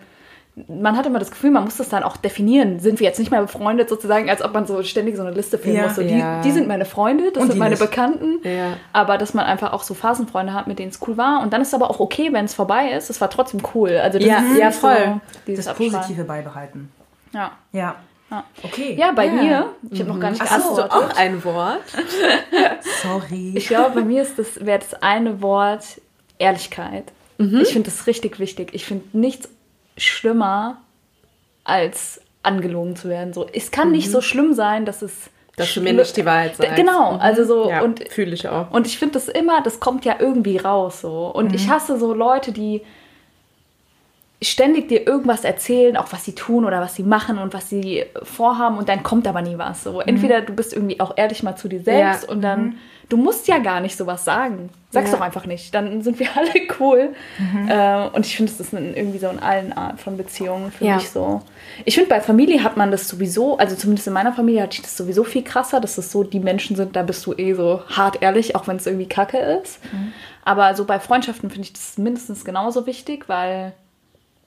[0.69, 2.80] man hat immer das Gefühl, man muss das dann auch definieren.
[2.80, 5.59] Sind wir jetzt nicht mehr befreundet sozusagen, als ob man so ständig so eine Liste
[5.59, 5.83] führen Ja.
[5.85, 5.95] muss.
[5.95, 6.40] So, Ja.
[6.42, 7.80] die, die sind meine Freunde, das Und sind meine nicht.
[7.80, 8.38] Bekannten.
[8.42, 8.76] Ja.
[8.92, 11.42] Aber dass man einfach auch so Phasenfreunde hat, mit denen es cool war.
[11.42, 13.11] Und dann ist es aber auch okay, wenn es vorbei ist.
[13.11, 13.90] Es war trotzdem cool.
[14.02, 15.21] Also das Ja, ist ja, voll.
[15.33, 15.76] So dieses Das.
[15.76, 16.90] Positive beibehalten.
[17.33, 17.52] Ja.
[17.73, 17.95] Ja.
[18.62, 18.95] Okay.
[18.97, 21.12] ja, bei mir, ich habe noch gar nicht Ach so, Hast du geantwortet.
[21.12, 21.80] auch ein Wort?
[23.02, 23.52] Sorry.
[23.57, 25.85] Ich glaube, bei mir ist das, wäre das eine Wort
[26.38, 27.04] Ehrlichkeit.
[27.38, 27.61] Mhm.
[27.62, 28.71] Ich finde das richtig wichtig.
[28.73, 29.49] Ich finde nichts
[30.02, 30.78] schlimmer,
[31.64, 33.32] als angelogen zu werden.
[33.32, 35.26] So, es kann nicht so schlimm sein, dass es.
[35.26, 35.30] Mhm.
[35.56, 36.76] Dass du mir nicht die Wahrheit sagst.
[36.76, 37.69] Genau, also so.
[37.69, 38.71] Ja, Und, fühle ich auch.
[38.71, 41.26] und ich finde das immer, das kommt ja irgendwie raus so.
[41.26, 42.82] Und ich hasse so Leute, die
[44.43, 48.05] ständig dir irgendwas erzählen, auch was sie tun oder was sie machen und was sie
[48.23, 49.83] vorhaben und dann kommt aber nie was.
[49.85, 52.29] So entweder du bist irgendwie auch ehrlich mal zu dir selbst Ja.
[52.31, 52.76] und dann
[53.11, 54.71] du musst ja gar nicht sowas sagen.
[54.91, 55.17] Sag's Ja.
[55.19, 55.75] doch einfach nicht.
[55.75, 57.11] Dann sind wir alle cool.
[57.69, 60.95] Äh, und ich finde, es ist irgendwie so in allen Arten von Beziehungen für Ja.
[60.97, 61.43] mich so.
[61.85, 64.83] Ich finde, bei Familie hat man das sowieso, also zumindest in meiner Familie hatte ich
[64.83, 67.83] das sowieso viel krasser, dass es so die Menschen sind, da bist du eh so
[67.89, 69.81] hart ehrlich, auch wenn es irgendwie kacke ist.
[70.45, 73.73] Aber so bei Freundschaften finde ich das mindestens genauso wichtig, weil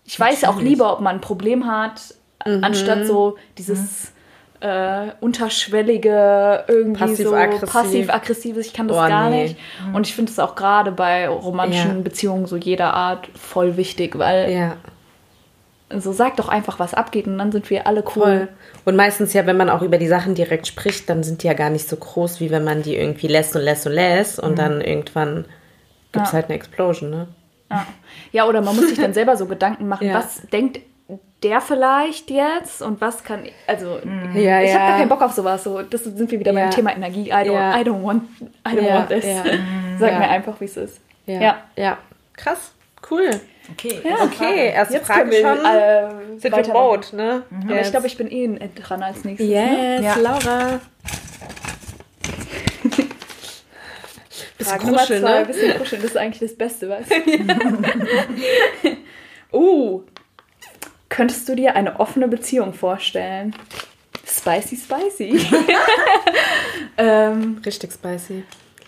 [0.06, 0.72] ich weiß ja auch Natürlich.
[0.74, 2.02] lieber, ob man ein Problem hat,
[2.62, 4.12] anstatt so dieses
[4.60, 7.60] äh, unterschwellige, irgendwie Passiv-aggressiv.
[7.60, 8.68] so passiv-aggressives.
[8.68, 9.44] Ich kann das Oh, gar nee.
[9.44, 9.58] nicht.
[9.94, 12.02] Und ich finde es auch gerade bei romantischen Ja.
[12.02, 14.78] Beziehungen so jeder Art voll wichtig, weil Ja,
[15.96, 18.12] so sagt doch einfach, was abgeht und dann sind wir alle cool.
[18.24, 18.48] voll.
[18.86, 21.54] Und meistens ja, wenn man auch über die Sachen direkt spricht, dann sind die ja
[21.54, 24.58] gar nicht so groß, wie wenn man die irgendwie lässt und lässt und lässt und
[24.58, 25.46] dann irgendwann
[26.12, 26.38] gibt es Ja.
[26.38, 27.28] halt eine Explosion, ne?
[27.72, 27.86] Ja.
[28.32, 30.16] ja, oder man muss sich dann selber so Gedanken machen, Ja.
[30.16, 30.80] was denkt
[31.44, 34.00] der vielleicht jetzt und was kann also
[34.34, 34.76] Ja, ich ja.
[34.80, 36.62] habe gar keinen Bock auf sowas so das sind wir wieder Ja.
[36.62, 37.78] beim Thema Energie I don't, Ja.
[37.80, 38.24] I don't want
[38.66, 39.44] I don't Ja, want this ja.
[40.00, 40.20] sag Ja.
[40.20, 41.42] mir einfach wie es ist Ja.
[41.42, 41.58] Ja.
[41.76, 41.98] ja.
[42.34, 42.72] Krass.
[43.12, 43.30] Cool.
[43.74, 44.02] Okay.
[44.24, 45.66] Okay, erste jetzt Frage können wir schon.
[45.66, 46.74] äh, Sind wir.
[46.74, 47.44] Mode, ne?
[47.66, 49.98] aber ich glaube ich bin eh dran als nächstes ne?
[50.00, 50.16] Yes, Ja.
[50.16, 50.80] Laura.
[54.58, 55.46] Bisschen Frage Nummer kuscheln, zwei, ne?
[55.46, 57.06] bisschen kuscheln, das ist eigentlich das Beste, was?
[59.54, 60.02] uh,
[61.10, 63.56] könntest du dir eine offene Beziehung vorstellen?
[64.26, 65.46] Spicy, spicy.
[66.98, 68.44] ähm, Richtig spicy.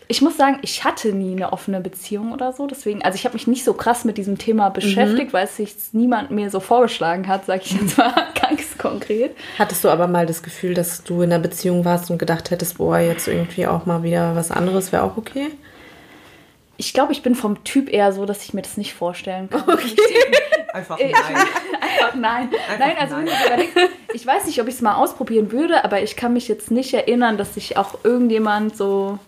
[0.07, 2.67] Ich muss sagen, ich hatte nie eine offene Beziehung oder so.
[2.67, 5.75] Deswegen, also ich habe mich nicht so krass mit diesem Thema beschäftigt, weil es sich
[5.93, 9.35] niemand mir so vorgeschlagen hat, sage ich jetzt mal ganz konkret.
[9.57, 12.77] Hattest du aber mal das Gefühl, dass du in einer Beziehung warst und gedacht hättest,
[12.77, 15.47] boah, jetzt irgendwie auch mal wieder was anderes wäre auch okay?
[16.77, 19.63] Ich glaube, ich bin vom Typ eher so, dass ich mir das nicht vorstellen kann.
[20.73, 21.37] Einfach Ich- nein.
[21.81, 22.49] Einfach nein.
[22.79, 23.77] nein, also dir überlegst,
[24.13, 26.93] ich weiß nicht, ob ich es mal ausprobieren würde, aber ich kann mich jetzt nicht
[26.93, 29.19] erinnern, dass ich auch irgendjemand so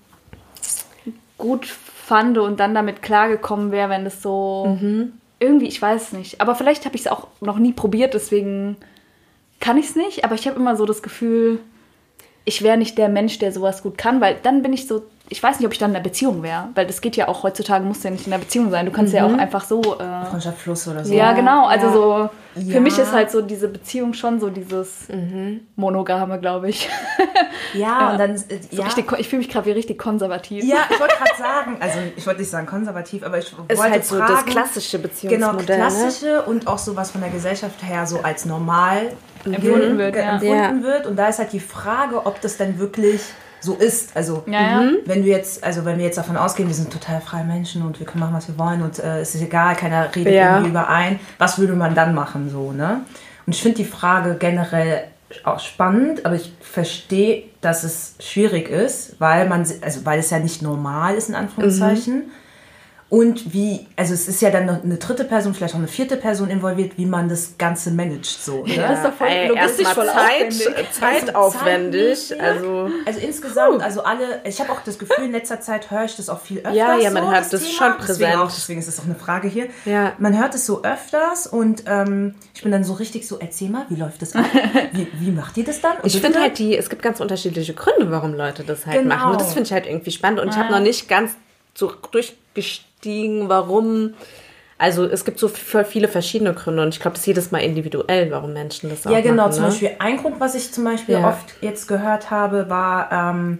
[1.38, 4.78] gut fand und dann damit klargekommen wäre, wenn das so
[5.40, 6.42] irgendwie, ich weiß nicht.
[6.42, 8.78] Aber vielleicht habe ich es auch noch nie probiert, deswegen
[9.60, 10.24] kann ich es nicht.
[10.24, 11.60] Aber ich habe immer so das Gefühl,
[12.48, 15.44] ich wäre nicht der Mensch, der sowas gut kann, weil dann bin ich so ich
[15.44, 17.84] weiß nicht, ob ich dann in einer Beziehung wäre, weil das geht ja auch heutzutage,
[17.84, 18.86] muss ja nicht in einer Beziehung sein.
[18.86, 19.82] Du kannst ja auch einfach so.
[20.00, 21.14] Äh, Freundschaft Fluss oder so.
[21.14, 21.68] ja, genau.
[21.68, 21.92] Also Ja.
[21.92, 22.30] so,
[22.62, 22.80] für Ja.
[22.80, 25.10] mich ist halt so diese Beziehung schon so dieses
[25.76, 26.90] Monogame, glaube ich.
[27.74, 28.40] Ja, und dann, äh,
[28.72, 30.64] So richtig, ich fühle mich gerade wie richtig konservativ.
[30.64, 33.92] Ja, ich wollte gerade sagen, also ich wollte nicht sagen konservativ, aber ich Ist wollte
[33.92, 35.78] halt so fragen, das klassische Genau, Beziehungsmodell.
[35.78, 35.84] ne?
[35.88, 39.12] klassische und auch so was von der Gesellschaft her so als normal
[39.54, 40.32] Empfunden wird, ge- ja.
[40.34, 41.06] empfunden wird.
[41.06, 43.22] Und da ist halt die Frage, ob das denn wirklich
[43.60, 44.16] so ist.
[44.16, 44.82] Also Ja, ja.
[44.82, 44.98] Mhm.
[45.06, 48.00] wenn du jetzt, also wenn wir jetzt davon ausgehen, wir sind total freie Menschen und
[48.00, 50.52] wir können machen, was wir wollen und äh, es ist egal, keiner redet Ja.
[50.56, 53.02] irgendwie überein, was würde man dann machen so, ne?
[53.46, 55.06] Und ich finde die Frage generell
[55.44, 60.40] auch spannend, aber ich verstehe, dass es schwierig ist, weil man, also weil es ja
[60.40, 62.16] nicht normal ist in Anführungszeichen.
[62.16, 62.32] Mhm.
[63.10, 66.18] Und wie, also es ist ja dann noch eine dritte Person, vielleicht auch eine vierte
[66.18, 68.66] Person involviert, wie man das Ganze managt so.
[68.66, 68.76] Ne?
[68.76, 70.16] Das ist doch voll Ey, logistisch voll Zeit,
[70.52, 70.68] aufwendig.
[70.92, 72.28] zeitaufwendig.
[72.28, 72.42] zeitmäßig.
[72.42, 76.16] Also, Also insgesamt, also alle, ich habe auch das Gefühl, in letzter Zeit höre ich
[76.18, 76.76] das auch viel öfters.
[76.76, 77.74] Ja, ja, man so, hört das Thema.
[77.74, 78.36] schon Deswegen, präsent.
[78.36, 79.68] auch, deswegen ist das auch eine Frage hier.
[79.86, 80.14] Ja.
[80.18, 83.86] Man hört es so öfters und ähm, ich bin dann so richtig so, erzähl mal,
[83.90, 84.44] wie läuft das ab?
[84.92, 85.98] Wie, wie macht ihr das dann?
[85.98, 89.16] Und ich finde halt, die, es gibt ganz unterschiedliche Gründe, warum Leute das halt Genau.
[89.16, 89.32] machen.
[89.32, 90.40] Und das finde ich halt irgendwie spannend.
[90.40, 91.32] Und ich habe noch nicht ganz
[91.74, 91.92] so
[93.02, 94.14] durchgestiegen, warum.
[94.80, 98.30] Also es gibt so viele verschiedene Gründe und ich glaube, das ist jedes Mal individuell,
[98.30, 99.44] warum Menschen das auch Ja, genau.
[99.48, 99.54] machen.
[99.54, 99.70] zum ne?
[99.70, 101.30] Beispiel ein Grund, was ich zum Beispiel Ja.
[101.30, 103.58] oft jetzt gehört habe, war ähm,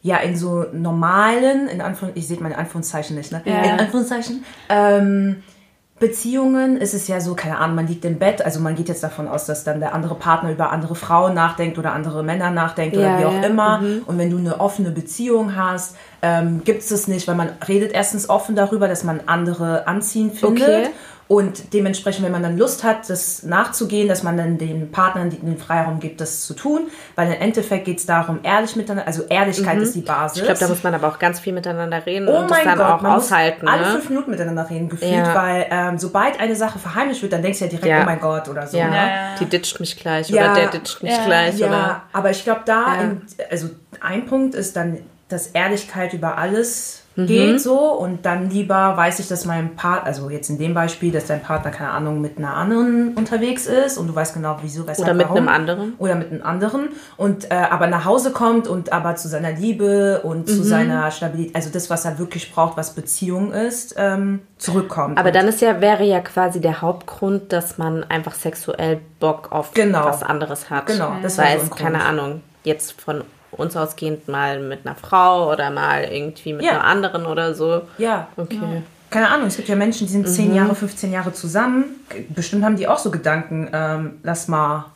[0.00, 3.42] ja in so normalen, in Anführungszeichen, ich sehe meine Anführungszeichen nicht, ne?
[3.44, 3.62] Ja.
[3.62, 5.42] In Anführungszeichen, ähm,
[6.02, 9.04] Beziehungen ist es ja so, keine Ahnung, man liegt im Bett, also man geht jetzt
[9.04, 12.96] davon aus, dass dann der andere Partner über andere Frauen nachdenkt oder andere Männer nachdenkt
[12.96, 13.80] oder Ja, wie auch ja, immer.
[14.04, 17.92] Und wenn du eine offene Beziehung hast, ähm, gibt es das nicht, weil man redet
[17.92, 20.68] erstens offen darüber, dass man andere anziehen findet.
[20.68, 20.88] Okay.
[21.32, 25.56] Und dementsprechend, wenn man dann Lust hat, das nachzugehen, dass man dann den Partnern den
[25.56, 26.88] Freiraum gibt, das zu tun.
[27.14, 30.38] Weil im Endeffekt geht es darum, ehrlich miteinander, also Ehrlichkeit ist die Basis.
[30.38, 32.64] Ich glaube, da muss man aber auch ganz viel miteinander reden Oh und das mein
[32.66, 33.64] dann Gott, auch man aushalten.
[33.64, 33.92] muss alle Ne?
[33.92, 35.34] fünf Minuten miteinander reden, gefühlt, Ja.
[35.34, 38.02] weil ähm, sobald eine Sache verheimlicht wird, dann denkst du ja direkt, Ja.
[38.02, 38.76] oh mein Gott oder so.
[38.76, 39.10] Ja, Ne?
[39.40, 40.52] die ditcht mich gleich Ja.
[40.52, 41.24] oder der ditcht mich Ja.
[41.24, 41.58] gleich.
[41.58, 43.00] Ja, Oder, aber ich glaube, da, Ja.
[43.00, 43.70] in, also
[44.02, 44.98] ein Punkt ist dann,
[45.30, 47.26] dass Ehrlichkeit über alles Mhm.
[47.26, 51.12] geht so und dann lieber weiß ich, dass mein Partner, also jetzt in dem Beispiel,
[51.12, 54.86] dass dein Partner, keine Ahnung, mit einer anderen unterwegs ist und du weißt genau, wieso,
[54.86, 55.38] weshalb, Oder mit warum.
[55.38, 55.92] einem anderen.
[55.98, 60.20] Oder mit einem anderen und äh, aber nach Hause kommt und aber zu seiner Liebe
[60.22, 60.46] und Mhm.
[60.46, 65.18] zu seiner Stabilität, also das, was er wirklich braucht, was Beziehung ist, ähm, zurückkommt.
[65.18, 69.72] aber dann ist ja, wäre ja quasi der Hauptgrund, dass man einfach sexuell Bock auf
[69.74, 70.04] Genau.
[70.06, 70.86] was anderes hat.
[70.86, 72.02] Genau, das war Sei so es, keine.
[72.04, 76.72] Ahnung, jetzt von uns ausgehend mal mit einer Frau oder mal irgendwie mit Ja.
[76.72, 77.82] einer anderen oder so.
[77.98, 78.82] ja, Okay.
[79.10, 80.32] keine Ahnung, es gibt ja Menschen, die sind Mhm.
[80.32, 81.84] 10 Jahre, 15 Jahre zusammen.
[82.30, 84.86] Bestimmt haben die auch so Gedanken, ähm, lass mal,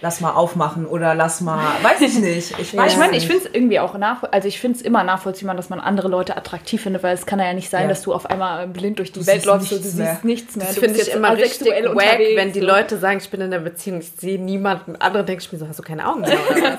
[0.00, 2.58] lass mal aufmachen oder lass mal, weiß ich nicht.
[2.58, 5.02] Ich weiß Ich meine, ich finde es irgendwie auch nach, also ich finde es immer
[5.04, 7.88] nachvollziehbar, dass man andere Leute attraktiv findet, weil es kann ja nicht sein, Ja.
[7.88, 10.12] dass du auf einmal blind durch die Du Welt läufst und nichts du mehr.
[10.12, 10.66] siehst nichts mehr.
[10.66, 12.60] Das Du finde ich jetzt immer richtig wack, wenn die.
[12.60, 14.96] Leute sagen, ich bin in der Beziehung, ich sehe niemanden.
[14.96, 16.62] Andere denke ich mir so, hast du keine Augen mehr oder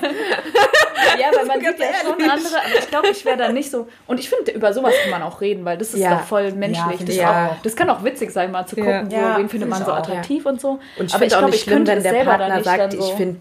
[1.18, 3.88] Ja, weil man sieht ja schon andere, aber ich glaube, ich wäre da nicht so.
[4.06, 6.14] Und ich finde, über sowas kann man auch reden, weil das ist Ja.
[6.16, 6.96] doch voll menschlich.
[6.98, 7.56] finde das, ich ist auch.
[7.62, 8.84] das kann auch witzig sein, mal zu Ja.
[8.84, 10.78] gucken, wo, Ja, wen finde findet man ich so auch, attraktiv und so.
[10.98, 13.04] Und ich aber finde auch glaub, nicht schlimm, könnte wenn der Partner sagt, dann ich
[13.04, 13.36] so- finde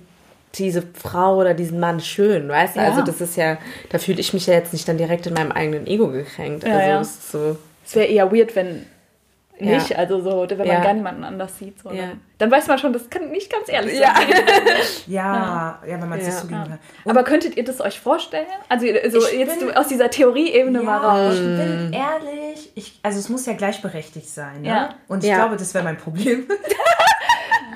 [0.55, 2.79] diese Frau oder diesen Mann schön, weißt du?
[2.79, 2.87] Ja.
[2.87, 3.57] Also das ist ja,
[3.91, 6.63] da fühle ich mich ja jetzt nicht dann direkt in meinem eigenen Ego gekränkt.
[6.63, 6.97] Ja, also ja.
[6.99, 8.85] das ist so, Es wäre eher weird, wenn
[9.59, 9.75] Ja.
[9.77, 10.73] nicht, also so, wenn Ja.
[10.75, 11.79] man gar niemanden anders sieht.
[11.81, 12.07] So, Ja.
[12.07, 14.07] dann, dann weiß man schon, das kann nicht ganz ehrlich sein.
[15.07, 15.33] Ja.
[15.35, 16.33] ja, ja, wenn man es Ja.
[16.33, 16.79] zugeben kann.
[17.05, 18.45] Aber könntet ihr das euch vorstellen?
[18.69, 21.33] Also so Ich jetzt bin- aus dieser Theorieebene mal Ja, raus.
[21.35, 24.61] ich bin ehrlich, ich, also es muss ja gleichberechtigt sein.
[24.61, 24.67] Ne?
[24.69, 24.89] Ja.
[25.07, 25.35] Und ich Ja.
[25.37, 26.47] glaube, das wäre mein Problem.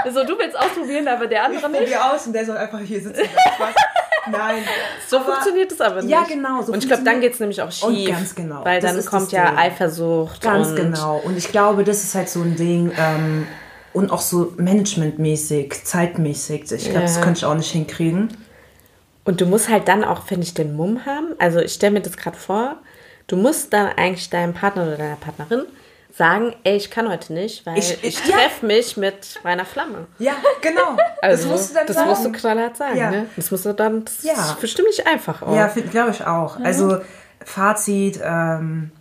[0.04, 1.80] Also du willst ausprobieren, aber der andere nicht.
[1.84, 3.22] Probier aus und der soll einfach hier sitzen.
[4.32, 4.64] Nein.
[5.08, 6.12] so Aber- funktioniert es aber nicht.
[6.12, 7.84] Ja, genau, so und ich glaube, dann geht es nämlich auch schief.
[7.88, 9.58] Und ganz genau, Weil das dann kommt das ja Ding.
[9.60, 10.42] Eifersucht.
[10.42, 11.22] Ganz und genau.
[11.24, 12.92] Und ich glaube, das ist halt so ein Ding.
[12.98, 13.48] Ähm,
[13.94, 16.72] und auch so managementmäßig, zeitmäßig.
[16.72, 17.22] Ich glaube, das Ja.
[17.22, 18.36] könnte ich auch nicht hinkriegen.
[19.24, 21.28] Und du musst halt dann auch, finde ich, den Mumm haben.
[21.40, 22.78] Also ich stelle mir das gerade vor,
[23.28, 25.66] du musst dann eigentlich deinem Partner oder deiner Partnerin
[26.16, 28.38] sagen, ey, ich kann heute nicht, weil ich, Ich- ich- ja.
[28.38, 30.06] treffe mich mit meiner Flamme.
[30.20, 30.96] Ja, genau.
[31.22, 32.10] Also, das musst du dann das sagen.
[32.10, 33.10] musst du knallhart sagen, Ja.
[33.12, 33.26] ne?
[33.36, 34.34] Das musst du dann, das Ja.
[34.34, 35.56] ist bestimmt nicht einfach auch.
[35.56, 36.60] Ja, glaube ich auch.
[36.60, 37.00] Also
[37.44, 38.92] Fazit, ähm,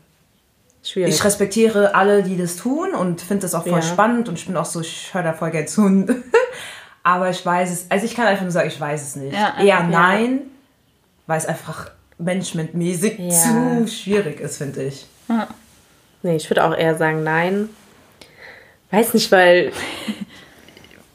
[0.83, 1.15] Schwierig.
[1.15, 3.83] ich respektiere alle, die das tun und finde das auch voll Ja.
[3.83, 5.83] spannend und ich bin auch so, ich höre da voll gerne zu.
[7.05, 9.35] Aber ich weiß es, also ich kann einfach nur sagen, ich weiß es nicht.
[9.35, 9.83] Ja, Eher ja.
[9.83, 10.43] nein,
[11.27, 13.31] weil es einfach managementmäßig Ja.
[13.31, 15.07] zu schwierig ist, finde ich.
[16.23, 17.69] Nee, ich würde auch eher sagen nein.
[18.91, 19.73] Weiß nicht, weil,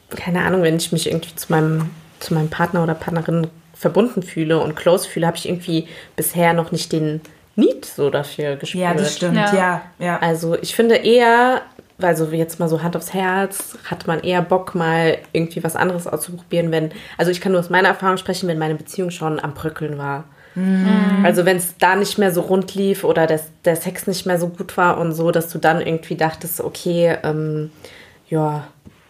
[0.10, 1.90] keine Ahnung, wenn ich mich irgendwie zu meinem,
[2.20, 6.72] zu meinem Partner oder Partnerin verbunden fühle und close fühle, habe ich irgendwie bisher noch
[6.72, 7.22] nicht den
[7.56, 8.84] Need so dafür gespürt.
[8.84, 9.36] Ja, das stimmt.
[9.36, 9.82] Ja, ja.
[10.00, 10.20] ja.
[10.20, 11.62] Also ich finde eher,
[12.00, 16.08] also jetzt mal so Hand aufs Herz, hat man eher Bock, mal irgendwie was anderes
[16.08, 19.54] auszuprobieren, wenn, also ich kann nur aus meiner Erfahrung sprechen, wenn meine Beziehung schon am
[19.54, 20.26] Bröckeln war.
[20.58, 21.24] Mhm.
[21.24, 24.40] Also wenn es da nicht mehr so rund lief oder das, der Sex nicht mehr
[24.40, 27.70] so gut war und so, dass du dann irgendwie dachtest, okay, ähm,
[28.28, 28.68] ja.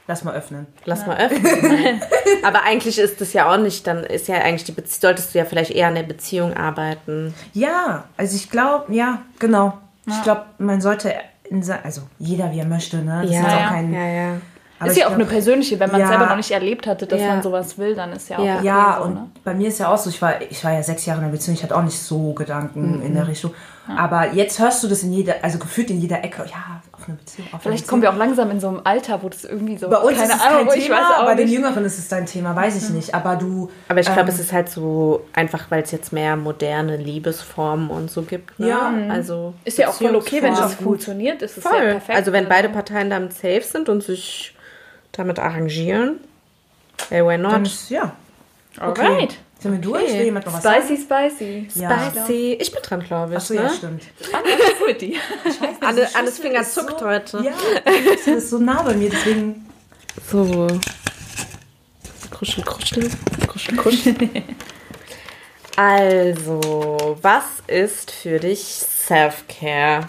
[0.08, 0.68] Lass mal öffnen.
[0.84, 1.08] Lass ja.
[1.08, 2.02] mal öffnen.
[2.44, 5.40] Aber eigentlich ist es ja auch nicht, dann ist ja eigentlich die Beziehung, solltest du
[5.40, 7.34] ja vielleicht eher an der Beziehung arbeiten.
[7.54, 9.78] Ja, also ich glaube, ja, genau.
[10.06, 10.16] Ja.
[10.16, 11.14] Ich glaube, man sollte,
[11.50, 13.22] in, also jeder wie er möchte, ne?
[13.24, 14.42] Das ja, ist auch kein, ja, ja.
[14.80, 17.08] Aber ist ja auch glaub, eine persönliche, wenn man ja, selber noch nicht erlebt hatte,
[17.08, 17.28] dass ja.
[17.28, 19.28] man sowas will, dann ist ja auch Ja, okay ja so, und ne?
[19.44, 21.32] bei mir ist ja auch so, ich war, ich war ja sechs Jahre in der
[21.32, 23.06] Beziehung, ich hatte auch nicht so Gedanken mhm.
[23.06, 23.54] in der Richtung.
[23.88, 23.96] Ja.
[23.96, 27.18] Aber jetzt hörst du das in jeder, also gefühlt in jeder Ecke, ja, auf eine
[27.18, 27.48] Beziehung.
[27.54, 29.90] Auf Vielleicht kommen wir auch langsam in so einem Alter, wo das irgendwie so.
[29.90, 32.56] Bei uns keine ist es Ahnung, kein Thema, bei den Jüngeren ist es dein Thema,
[32.56, 33.16] weiß ich nicht.
[33.16, 33.72] Aber du.
[33.88, 37.90] Aber ich glaube, ähm, es ist halt so einfach, weil es jetzt mehr moderne Liebesformen
[37.90, 38.60] und so gibt.
[38.60, 38.70] Ne?
[38.70, 39.54] Ja, also.
[39.64, 42.18] Ist ja auch voll okay, wenn das funktioniert, ist es ja perfekt.
[42.18, 44.54] Also wenn beide Parteien damit safe sind und sich
[45.18, 46.20] damit arrangieren.
[47.10, 47.54] Hey, why not?
[47.54, 48.16] Dann, ja.
[48.80, 49.02] Okay.
[49.02, 49.38] Alright.
[49.60, 50.04] Sind wir durch?
[50.04, 50.20] Okay.
[50.20, 51.30] Will jemand noch was spicy, sagen?
[51.32, 52.12] Spicy, ja.
[52.12, 52.58] Spicy.
[52.60, 53.38] Ich bin dran, glaube ich.
[53.38, 53.62] Achso, ne?
[53.62, 54.04] ja, stimmt.
[54.86, 55.18] Mit dir?
[55.82, 57.44] Anne, Annes Finger zuckt so, heute.
[57.44, 57.54] Ja,
[57.86, 59.66] das ist so nah bei mir, deswegen...
[60.30, 60.68] So.
[62.30, 63.10] Kuschel, kuschel.
[63.48, 64.16] Kuschel, kuschel.
[65.76, 70.08] also, was ist für dich Self-Care?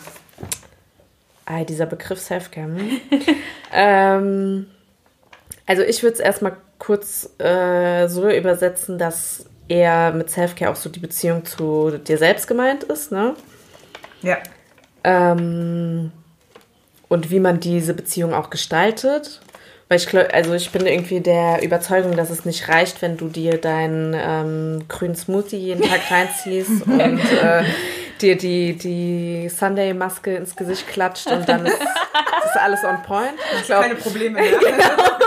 [1.46, 2.66] Ah, dieser Begriff Self-Care.
[2.66, 3.00] Hm?
[3.72, 4.66] ähm,
[5.68, 10.88] also ich würde es erstmal kurz äh, so übersetzen, dass eher mit Self-Care auch so
[10.88, 13.34] die Beziehung zu dir selbst gemeint ist, ne?
[14.22, 14.38] Ja.
[15.04, 16.10] Ähm,
[17.08, 19.40] und wie man diese Beziehung auch gestaltet.
[19.88, 23.28] Weil ich glaube, also ich bin irgendwie der Überzeugung, dass es nicht reicht, wenn du
[23.28, 27.64] dir deinen ähm, grünen Smoothie jeden Tag reinziehst und äh,
[28.20, 33.32] dir die, die Sunday-Maske ins Gesicht klatscht und dann ist, ist alles on point.
[33.60, 34.50] Ich glaub, Keine Probleme mehr.
[34.58, 35.17] genau.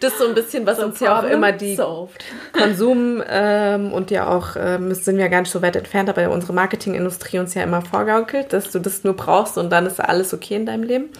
[0.00, 2.24] Das ist so ein bisschen, was so uns ja auch immer die solved.
[2.52, 6.52] Konsum ähm, und ja auch, ähm, sind wir gar nicht so weit entfernt, aber unsere
[6.52, 10.56] Marketingindustrie uns ja immer vorgaukelt, dass du das nur brauchst und dann ist alles okay
[10.56, 11.10] in deinem Leben.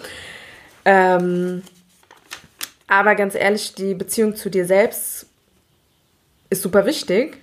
[0.85, 1.63] Ähm,
[2.87, 5.25] aber ganz ehrlich, die Beziehung zu dir selbst
[6.49, 7.37] ist super wichtig.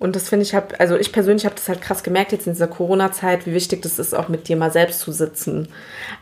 [0.00, 2.54] Und das finde ich, hab, also ich persönlich habe das halt krass gemerkt jetzt in
[2.54, 5.68] dieser Corona-Zeit, wie wichtig das ist, auch mit dir mal selbst zu sitzen.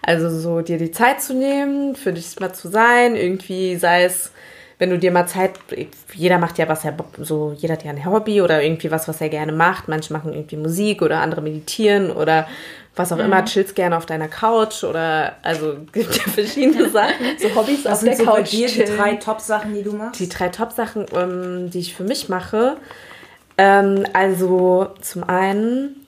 [0.02, 4.32] Also so dir die Zeit zu nehmen, für dich mal zu sein, irgendwie sei es,
[4.80, 5.52] wenn du dir mal Zeit,
[6.12, 9.20] jeder macht ja was er, so, jeder hat ja ein Hobby oder irgendwie was, was
[9.20, 9.86] er gerne macht.
[9.86, 12.48] Manche machen irgendwie Musik oder andere meditieren oder
[12.96, 13.26] was auch mhm.
[13.26, 17.14] immer, chillst gerne auf deiner Couch oder, also gibt ja verschiedene Sachen.
[17.38, 18.50] So Hobbys was auf der so Couch.
[18.50, 20.18] Dir die drei Top-Sachen, die du machst?
[20.18, 22.76] Die drei Top-Sachen, ähm, die ich für mich mache,
[23.58, 26.06] ähm, also zum einen,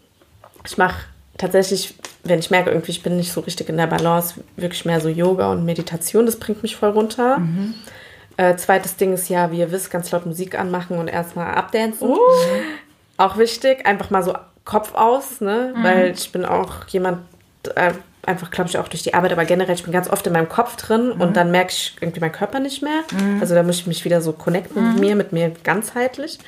[0.64, 1.02] ich mache
[1.36, 5.00] tatsächlich, wenn ich merke, irgendwie ich bin nicht so richtig in der Balance, wirklich mehr
[5.00, 7.38] so Yoga und Meditation, das bringt mich voll runter.
[7.38, 7.74] Mhm.
[8.36, 12.08] Äh, zweites Ding ist ja, wie ihr wisst, ganz laut Musik anmachen und erstmal abdancen.
[12.08, 12.18] Uh.
[13.16, 14.34] Auch wichtig, einfach mal so
[14.64, 15.74] Kopf aus, ne?
[15.76, 15.84] Mhm.
[15.84, 17.18] Weil ich bin auch jemand,
[17.74, 17.92] äh,
[18.24, 20.48] einfach, glaube ich, auch durch die Arbeit, aber generell, ich bin ganz oft in meinem
[20.48, 21.20] Kopf drin mhm.
[21.20, 23.02] und dann merke ich irgendwie meinen Körper nicht mehr.
[23.12, 23.40] Mhm.
[23.40, 25.00] Also da muss ich mich wieder so connecten mit mhm.
[25.00, 26.38] mir, mit mir ganzheitlich.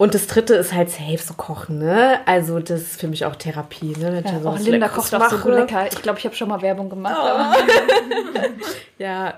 [0.00, 2.20] Und das dritte ist halt safe so kochen, ne?
[2.24, 4.22] Also das ist für mich auch Therapie, ne?
[4.24, 5.88] Ja, so oh, Linda kocht auch so lecker.
[5.92, 7.18] Ich glaube, ich habe schon mal Werbung gemacht.
[7.22, 7.54] Oh.
[8.98, 9.34] ja,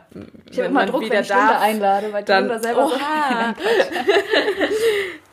[0.48, 2.94] ich habe immer Druck, wieder wenn ich Linda einlade, weil dann, Linda selber so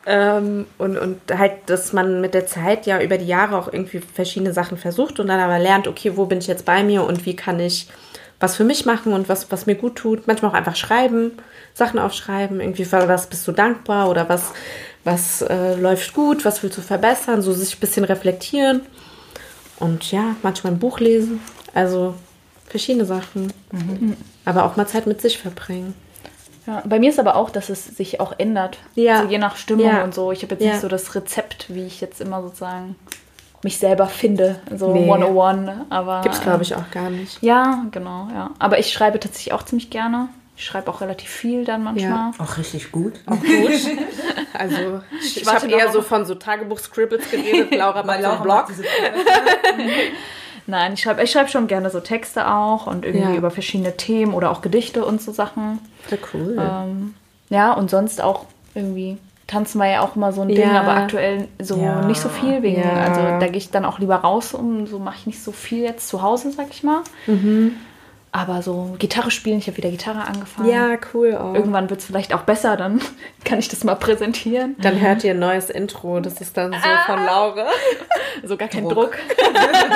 [0.06, 4.00] ähm, und, und halt, dass man mit der Zeit ja über die Jahre auch irgendwie
[4.00, 7.24] verschiedene Sachen versucht und dann aber lernt, okay, wo bin ich jetzt bei mir und
[7.24, 7.86] wie kann ich
[8.40, 10.26] was für mich machen und was, was mir gut tut.
[10.26, 11.32] Manchmal auch einfach schreiben,
[11.74, 14.52] Sachen aufschreiben, irgendwie für was bist du dankbar oder was
[15.04, 18.82] was äh, läuft gut, was willst du verbessern, so sich ein bisschen reflektieren
[19.78, 21.40] und ja, manchmal ein Buch lesen.
[21.74, 22.14] Also
[22.66, 23.52] verschiedene Sachen.
[23.72, 24.16] Mhm.
[24.44, 25.94] Aber auch mal Zeit mit sich verbringen.
[26.66, 28.78] Ja, bei mir ist aber auch, dass es sich auch ändert.
[28.94, 29.22] Ja.
[29.22, 30.04] So je nach Stimmung ja.
[30.04, 30.30] und so.
[30.32, 30.72] Ich habe jetzt ja.
[30.72, 32.96] nicht so das Rezept, wie ich jetzt immer sozusagen
[33.62, 35.02] mich selber finde, so nee.
[35.02, 35.66] 101.
[35.66, 35.86] Ne?
[35.90, 37.42] Aber, Gibt es, glaube ich, auch gar nicht.
[37.42, 38.50] Ja, genau, ja.
[38.58, 40.28] Aber ich schreibe tatsächlich auch ziemlich gerne.
[40.60, 42.10] Ich schreibe auch relativ viel dann manchmal.
[42.10, 42.32] Ja.
[42.36, 43.14] Auch richtig gut.
[43.24, 43.40] Auch gut.
[44.52, 47.70] also ich, ich habe eher so von so Tagebuch-Scribbles geredet.
[47.78, 48.66] Laura macht Laura Blog.
[50.66, 53.36] Nein, ich schreibe ich schreib schon gerne so Texte auch und irgendwie ja.
[53.36, 55.78] über verschiedene Themen oder auch Gedichte und so Sachen.
[56.08, 56.58] Sehr cool.
[56.60, 57.14] Ähm,
[57.48, 58.44] ja, und sonst auch
[58.74, 60.82] irgendwie tanzen war ja auch immer so ein Ding, ja.
[60.82, 62.04] aber aktuell so ja.
[62.04, 62.82] nicht so viel wegen.
[62.82, 63.06] Ja.
[63.06, 65.84] Also da gehe ich dann auch lieber raus um, so mache ich nicht so viel
[65.84, 67.00] jetzt zu Hause, sag ich mal.
[67.26, 67.76] Mhm.
[68.32, 70.70] Aber so Gitarre spielen, ich habe wieder Gitarre angefangen.
[70.70, 71.52] Ja, cool auch.
[71.54, 73.00] Irgendwann wird es vielleicht auch besser, dann
[73.44, 74.76] kann ich das mal präsentieren.
[74.80, 76.20] Dann hört ihr ein neues Intro.
[76.20, 77.66] Das ist dann so von Laura.
[78.44, 79.18] So gar kein Druck.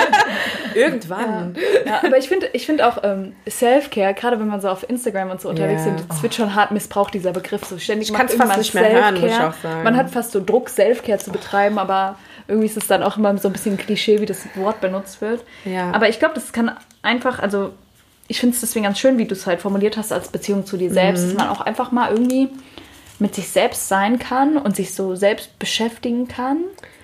[0.75, 1.55] Irgendwann.
[1.87, 5.31] Ja, aber ich finde ich find auch ähm, Self-Care, gerade wenn man so auf Instagram
[5.31, 5.95] und so unterwegs Ja.
[5.95, 7.65] ist, es wird schon hart missbraucht, dieser Begriff.
[7.65, 9.85] So ständig macht kann's fast irgendjemand nicht mehr hören, muss ich auch sagen.
[9.85, 12.17] Man hat fast so Druck, Self-Care zu betreiben, aber
[12.49, 15.43] irgendwie ist es dann auch immer so ein bisschen Klischee, wie das Wort benutzt wird.
[15.65, 15.91] Ja.
[15.93, 17.71] Aber ich glaube, das kann einfach, also
[18.29, 20.77] ich finde es deswegen ganz schön, wie du es halt formuliert hast als Beziehung zu
[20.77, 21.29] dir selbst, Mhm.
[21.29, 22.49] dass man auch einfach mal irgendwie
[23.19, 26.59] mit sich selbst sein kann und sich so selbst beschäftigen kann.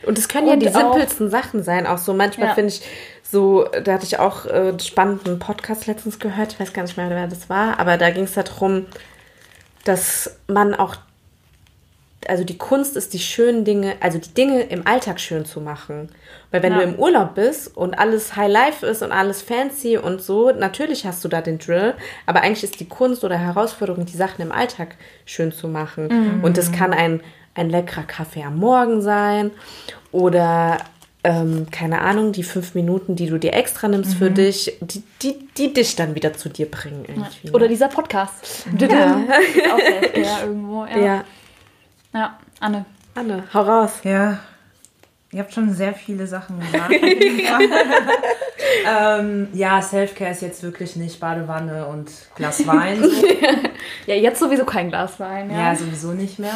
[0.07, 1.87] Und es können ja die simpelsten Sachen sein.
[1.87, 2.55] Auch so manchmal Ja.
[2.55, 2.83] finde ich
[3.23, 6.53] so, da hatte ich auch äh, einen spannenden Podcast letztens gehört.
[6.55, 7.79] Ich weiß gar nicht mehr, wer das war.
[7.79, 8.87] Aber da ging es darum,
[9.85, 10.97] dass man auch,
[12.29, 16.11] also die Kunst ist, die schönen Dinge, also die Dinge im Alltag schön zu machen.
[16.51, 16.79] Weil wenn Ja.
[16.79, 21.07] du im Urlaub bist und alles High Life ist und alles fancy und so, natürlich
[21.07, 21.95] hast du da den Drill,
[22.27, 26.41] aber eigentlich ist die Kunst oder Herausforderung, die Sachen im Alltag schön zu machen.
[26.43, 27.21] Und das kann ein,
[27.55, 29.51] ein leckerer Kaffee am Morgen sein
[30.13, 30.79] oder
[31.23, 35.49] ähm, keine Ahnung, die fünf Minuten, die du dir extra nimmst für dich, die, die,
[35.57, 37.51] die dich dann wieder zu dir bringen irgendwie.
[37.53, 38.65] Oder dieser Podcast.
[38.79, 39.21] Ja.
[39.55, 39.79] Ist auch
[40.43, 40.85] irgendwo.
[40.87, 40.99] Ja.
[40.99, 41.25] ja.
[42.15, 42.85] Ja, Anne.
[43.15, 43.93] Anne, hau raus.
[44.05, 44.39] Ja,
[45.33, 46.91] ihr habt schon sehr viele Sachen Fall.
[48.87, 53.03] ähm, ja, Selfcare ist jetzt wirklich nicht Badewanne und Glas Wein.
[53.11, 53.27] So.
[54.07, 55.51] Ja, jetzt sowieso kein Glas Wein.
[55.51, 56.53] Ja, Ja, sowieso nicht mehr.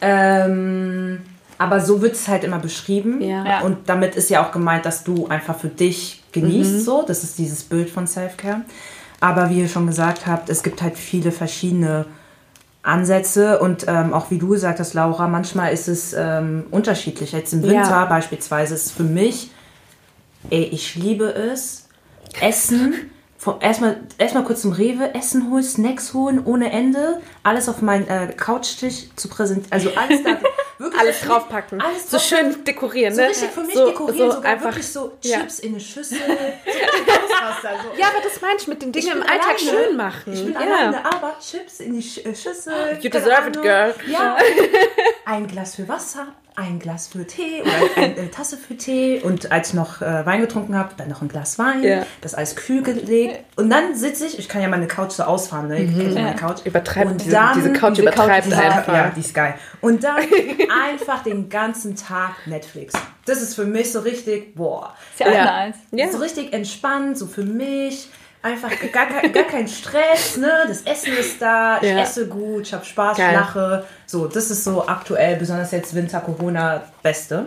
[0.00, 1.20] ähm,
[1.58, 3.20] aber so wird es halt immer beschrieben.
[3.20, 3.44] Ja.
[3.44, 3.60] Ja.
[3.60, 6.84] Und damit ist ja auch gemeint, dass du einfach für dich genießt.
[6.84, 8.62] So, das ist dieses Bild von Selfcare.
[9.20, 12.06] Aber wie ihr schon gesagt habt, es gibt halt viele verschiedene
[12.88, 17.32] Ansätze und ähm, auch wie du gesagt hast, Laura, manchmal ist es ähm, unterschiedlich.
[17.32, 18.04] Jetzt im Winter Ja.
[18.06, 19.50] beispielsweise ist für mich,
[20.50, 21.88] ey, ich liebe es,
[22.40, 22.94] Essen,
[23.60, 28.28] erstmal, erstmal kurz zum Rewe, Essen holen, Snacks holen, ohne Ende, alles auf meinen äh,
[28.36, 30.36] Couchtisch zu präsentieren, also alles da,
[30.98, 31.80] Alles draufpacken.
[31.80, 32.52] Alles so draufpacken.
[32.54, 33.28] schön dekorieren, so ne?
[33.28, 35.38] richtig für mich so, dekorieren, so sogar einfach, wirklich so ja.
[35.40, 37.98] Chips in eine Schüssel, so.
[38.00, 39.84] Ja, aber das meine ich mit den Dingen Ich im bin Alltag alleine.
[39.86, 40.32] schön machen.
[40.32, 40.60] Ich bin ja.
[40.60, 42.98] alleine, aber Chips in die äh, Schüssel.
[43.00, 43.94] You keine deserve it, girl.
[44.06, 44.36] Ja.
[45.24, 49.20] ein Glas für Wasser, ein Glas für Tee oder eine, Tasse für Tee.
[49.22, 51.82] Und als ich noch äh, Wein getrunken habe, dann noch ein Glas Wein.
[51.82, 52.06] Ja.
[52.20, 53.44] Das alles kühl gelegt.
[53.56, 55.80] Und dann sitze ich, ich kann ja meine Couch so ausfahren, ne?
[55.80, 56.64] Ihr kennt ja meine Couch.
[56.64, 58.92] Übertreibt Und diese, dann- diese Couch diese übertreibt diese- einfach.
[58.92, 59.54] Ja, die ist geil.
[59.80, 60.16] Und dann
[60.88, 62.94] einfach den ganzen Tag Netflix.
[63.26, 64.94] Das ist für mich so richtig, boah.
[65.12, 65.44] ist ja auch Ja.
[65.44, 65.76] nice.
[65.92, 66.10] Ja.
[66.10, 68.08] So richtig entspannt, so für mich.
[68.40, 70.50] Einfach gar, kein- gar kein Stress, ne?
[70.68, 71.98] Das Essen ist da, ich Ja.
[72.02, 73.30] esse gut, ich habe Spaß, Geil.
[73.32, 73.84] ich lache.
[74.06, 77.46] So, das ist so aktuell, besonders jetzt Winter, Corona, Beste.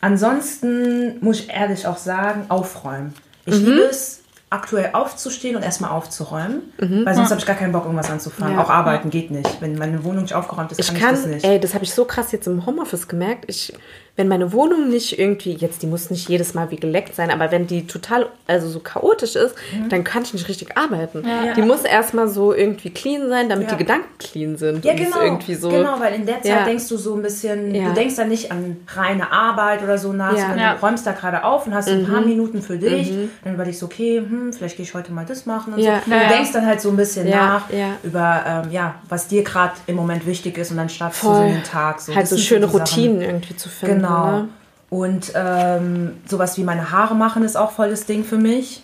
[0.00, 3.14] Ansonsten muss ich ehrlich auch sagen, aufräumen.
[3.44, 3.66] Ich Mhm.
[3.66, 8.10] liebe es, aktuell aufzustehen und erstmal aufzuräumen, weil sonst habe ich gar keinen Bock, irgendwas
[8.10, 8.54] anzufangen.
[8.54, 8.58] Mhm.
[8.58, 8.64] Ja.
[8.64, 9.60] Auch arbeiten geht nicht.
[9.60, 11.44] Wenn meine Wohnung nicht aufgeräumt ist, Ich kann ich, kann, das nicht.
[11.44, 13.44] ey, das habe ich so krass jetzt im Homeoffice gemerkt.
[13.48, 13.72] Ich,
[14.18, 17.52] wenn meine Wohnung nicht irgendwie, jetzt die muss nicht jedes Mal wie geleckt sein, aber
[17.52, 19.88] wenn die total, also so chaotisch ist, Mhm.
[19.88, 21.24] dann kann ich nicht richtig arbeiten.
[21.56, 23.74] Die muss erstmal so irgendwie clean sein, damit Ja.
[23.76, 24.84] die Gedanken clean sind.
[24.84, 25.20] Ja, Und genau.
[25.22, 26.64] Irgendwie so, genau, weil in der Zeit Ja.
[26.64, 27.88] denkst du so ein bisschen, Ja.
[27.88, 30.40] du denkst dann nicht an reine Arbeit oder so nach, Ja.
[30.40, 30.74] sondern Ja.
[30.74, 32.06] du räumst da gerade auf und hast ein Mhm.
[32.06, 33.12] paar Minuten für dich.
[33.44, 36.02] Dann überlegst du, okay, hm, vielleicht gehe ich heute mal das machen und Ja.
[36.04, 36.10] so.
[36.10, 36.28] Ja, du ja.
[36.30, 37.90] denkst dann halt so ein bisschen Ja, nach ja.
[38.02, 41.36] über, ähm, ja, was dir gerade im Moment wichtig ist und dann startest du Voll.
[41.36, 42.00] so in den Tag.
[42.00, 42.12] So.
[42.14, 42.66] halt Das so schöne.
[42.66, 43.96] Routinen irgendwie zu finden.
[43.96, 44.07] Genau.
[44.10, 44.48] Ne?
[44.90, 48.82] Und ähm, sowas wie meine Haare machen ist auch voll das Ding für mich.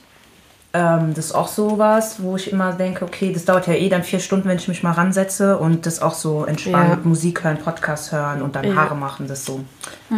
[0.74, 4.02] Ähm, das ist auch sowas, wo ich immer denke, okay, das dauert ja eh dann
[4.02, 6.98] vier Stunden, wenn ich mich mal ransetze und das auch so entspannt, Ja.
[7.04, 8.74] Musik hören, Podcast hören und dann Ja.
[8.74, 9.60] Haare machen, das ist so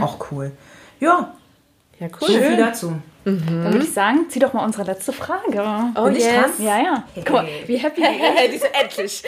[0.00, 0.50] auch cool.
[0.98, 1.34] Ja,
[2.00, 3.02] Ja, so viel cool.
[3.26, 3.44] Dazu.
[3.46, 5.62] Dann würde ich sagen, zieh doch mal unsere letzte Frage.
[5.96, 6.34] Oh, Bin ich yes.
[6.34, 6.50] dran?
[6.58, 7.04] Ja, ja.
[7.16, 9.22] Guck mal, wie happy die ist, die so endlich.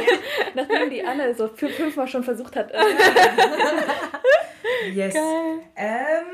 [0.54, 2.70] nachdem die Anne so vier, fünfmal schon versucht hat.
[4.94, 5.14] Yes.
[5.76, 6.24] Ähm,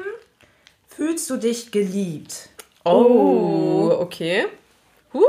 [0.89, 2.49] fühlst du dich geliebt?
[2.85, 4.47] Oh, okay.
[5.13, 5.21] Huh.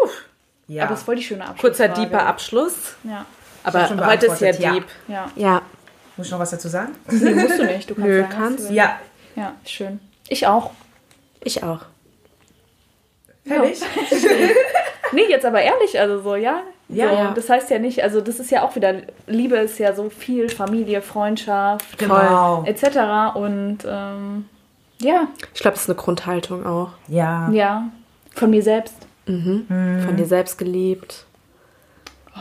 [0.67, 0.83] Ja.
[0.83, 1.61] Aber es ist voll die schöne Abschluss.
[1.61, 2.73] Kurzer, deeper Abschluss.
[3.03, 3.25] Ja,
[3.63, 4.85] Aber schon heute ist ja deep.
[5.07, 5.31] ja.
[5.35, 5.61] Ja.
[6.15, 6.93] Muss ich noch was dazu sagen?
[7.09, 7.89] Nee, musst du nicht.
[7.89, 8.71] Du kannst Nö, sagen, kannst.
[8.71, 8.99] Ja.
[9.35, 9.99] Ja, schön.
[10.27, 10.71] Ich auch.
[11.43, 11.79] Ich auch.
[13.45, 13.79] Fertig?
[15.13, 16.63] Nee, jetzt aber ehrlich, also so, ja.
[16.89, 17.31] Ja, so, ja.
[17.33, 18.95] Das heißt ja nicht, also das ist ja auch wieder,
[19.25, 22.63] Liebe ist ja so viel, Familie, Freundschaft, Genau.
[22.65, 23.35] etc.
[23.35, 24.45] Und ähm,
[24.99, 26.89] ja, Ich glaube, das ist eine Grundhaltung auch.
[27.07, 27.49] Ja.
[27.51, 27.83] ja,
[28.35, 28.95] von mir selbst.
[29.25, 31.25] Von dir selbst geliebt.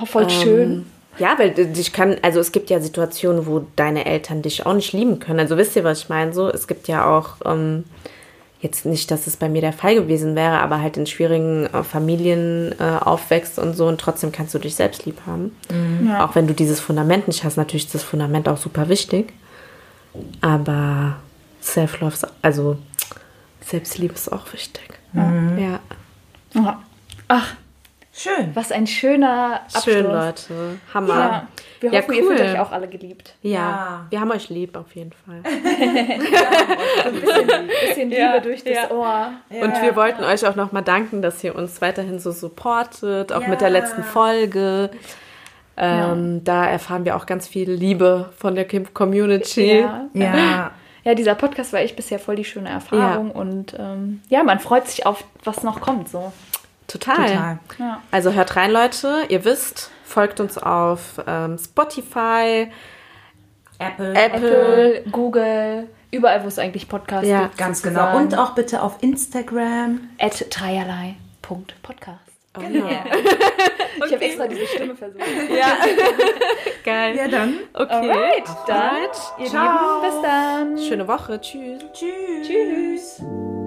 [0.00, 0.86] Oh, voll Ähm, schön.
[1.18, 4.92] Ja, weil ich kann, also es gibt ja Situationen, wo deine Eltern dich auch nicht
[4.92, 5.38] lieben können.
[5.40, 6.32] Also wisst ihr, was ich meine?
[6.32, 7.84] So, es gibt ja auch, ähm,
[8.60, 11.82] jetzt nicht, dass es bei mir der Fall gewesen wäre, aber halt in schwierigen äh,
[11.84, 15.54] Familien äh, aufwächst und so und trotzdem kannst du dich selbst lieb haben.
[16.06, 16.24] Ja.
[16.24, 19.32] Auch wenn du dieses Fundament nicht hast, natürlich ist das Fundament auch super wichtig.
[20.40, 21.16] Aber
[21.62, 22.78] Self-Love, ist- also
[23.64, 24.88] Selbstliebe ist auch wichtig.
[25.12, 25.80] Ja.
[26.54, 26.82] Ja.
[27.28, 27.54] Ach,
[28.12, 28.50] Schön.
[28.54, 29.84] was ein schöner Abschluss.
[29.84, 30.78] Schön, Leute.
[30.94, 31.14] Hammer.
[31.18, 31.46] Ja.
[31.80, 32.46] Wir Ja, hoffen, ihr fühlt cool.
[32.46, 33.34] euch auch alle geliebt.
[33.42, 34.06] Ja, Ja.
[34.10, 35.40] wir haben euch lieb auf jeden Fall.
[35.44, 37.46] Ein bisschen,
[37.88, 38.90] bisschen Liebe Ja, durch das ja.
[38.90, 39.30] Ohr.
[39.50, 43.60] Und wir wollten euch auch nochmal danken, dass ihr uns weiterhin so supportet, auch mit
[43.60, 43.78] der Ja.
[43.78, 44.90] letzten Folge.
[45.76, 49.80] Ähm, Da erfahren wir auch ganz viel Liebe von der Kim Community.
[49.80, 50.06] Ja.
[50.14, 50.70] Ja.
[51.04, 53.30] ja, dieser Podcast war echt bisher voll die schöne Erfahrung.
[53.30, 56.08] Und ähm, ja, man freut sich auf, was noch kommt.
[56.08, 56.32] So.
[56.86, 57.16] Total.
[57.16, 57.58] Total.
[57.78, 58.02] Ja.
[58.10, 59.22] Also hört rein, Leute.
[59.28, 62.68] Ihr wisst, folgt uns auf ähm, Spotify,
[63.78, 64.14] Apple.
[64.14, 67.58] Apple, Google, überall, wo es eigentlich Podcasts Ja, gibt.
[67.58, 68.12] Ganz sozusagen.
[68.12, 68.18] genau.
[68.24, 70.08] Und auch bitte auf Instagram.
[70.18, 72.20] at dreierlei.podcast.
[72.58, 73.04] Oh, ja.
[74.06, 75.22] Ich habe extra diese Stimme versucht.
[75.50, 75.68] ja.
[76.84, 77.16] Geil.
[77.16, 77.54] Ja, dann.
[77.72, 78.10] Okay.
[78.10, 78.96] Alright, dann,
[79.38, 80.02] ihr Ciao.
[80.02, 80.78] Lieben, bis dann.
[80.78, 81.40] Schöne Woche.
[81.40, 81.82] Tschüss.
[81.94, 82.46] Tschüss.
[82.46, 83.65] Tschüss.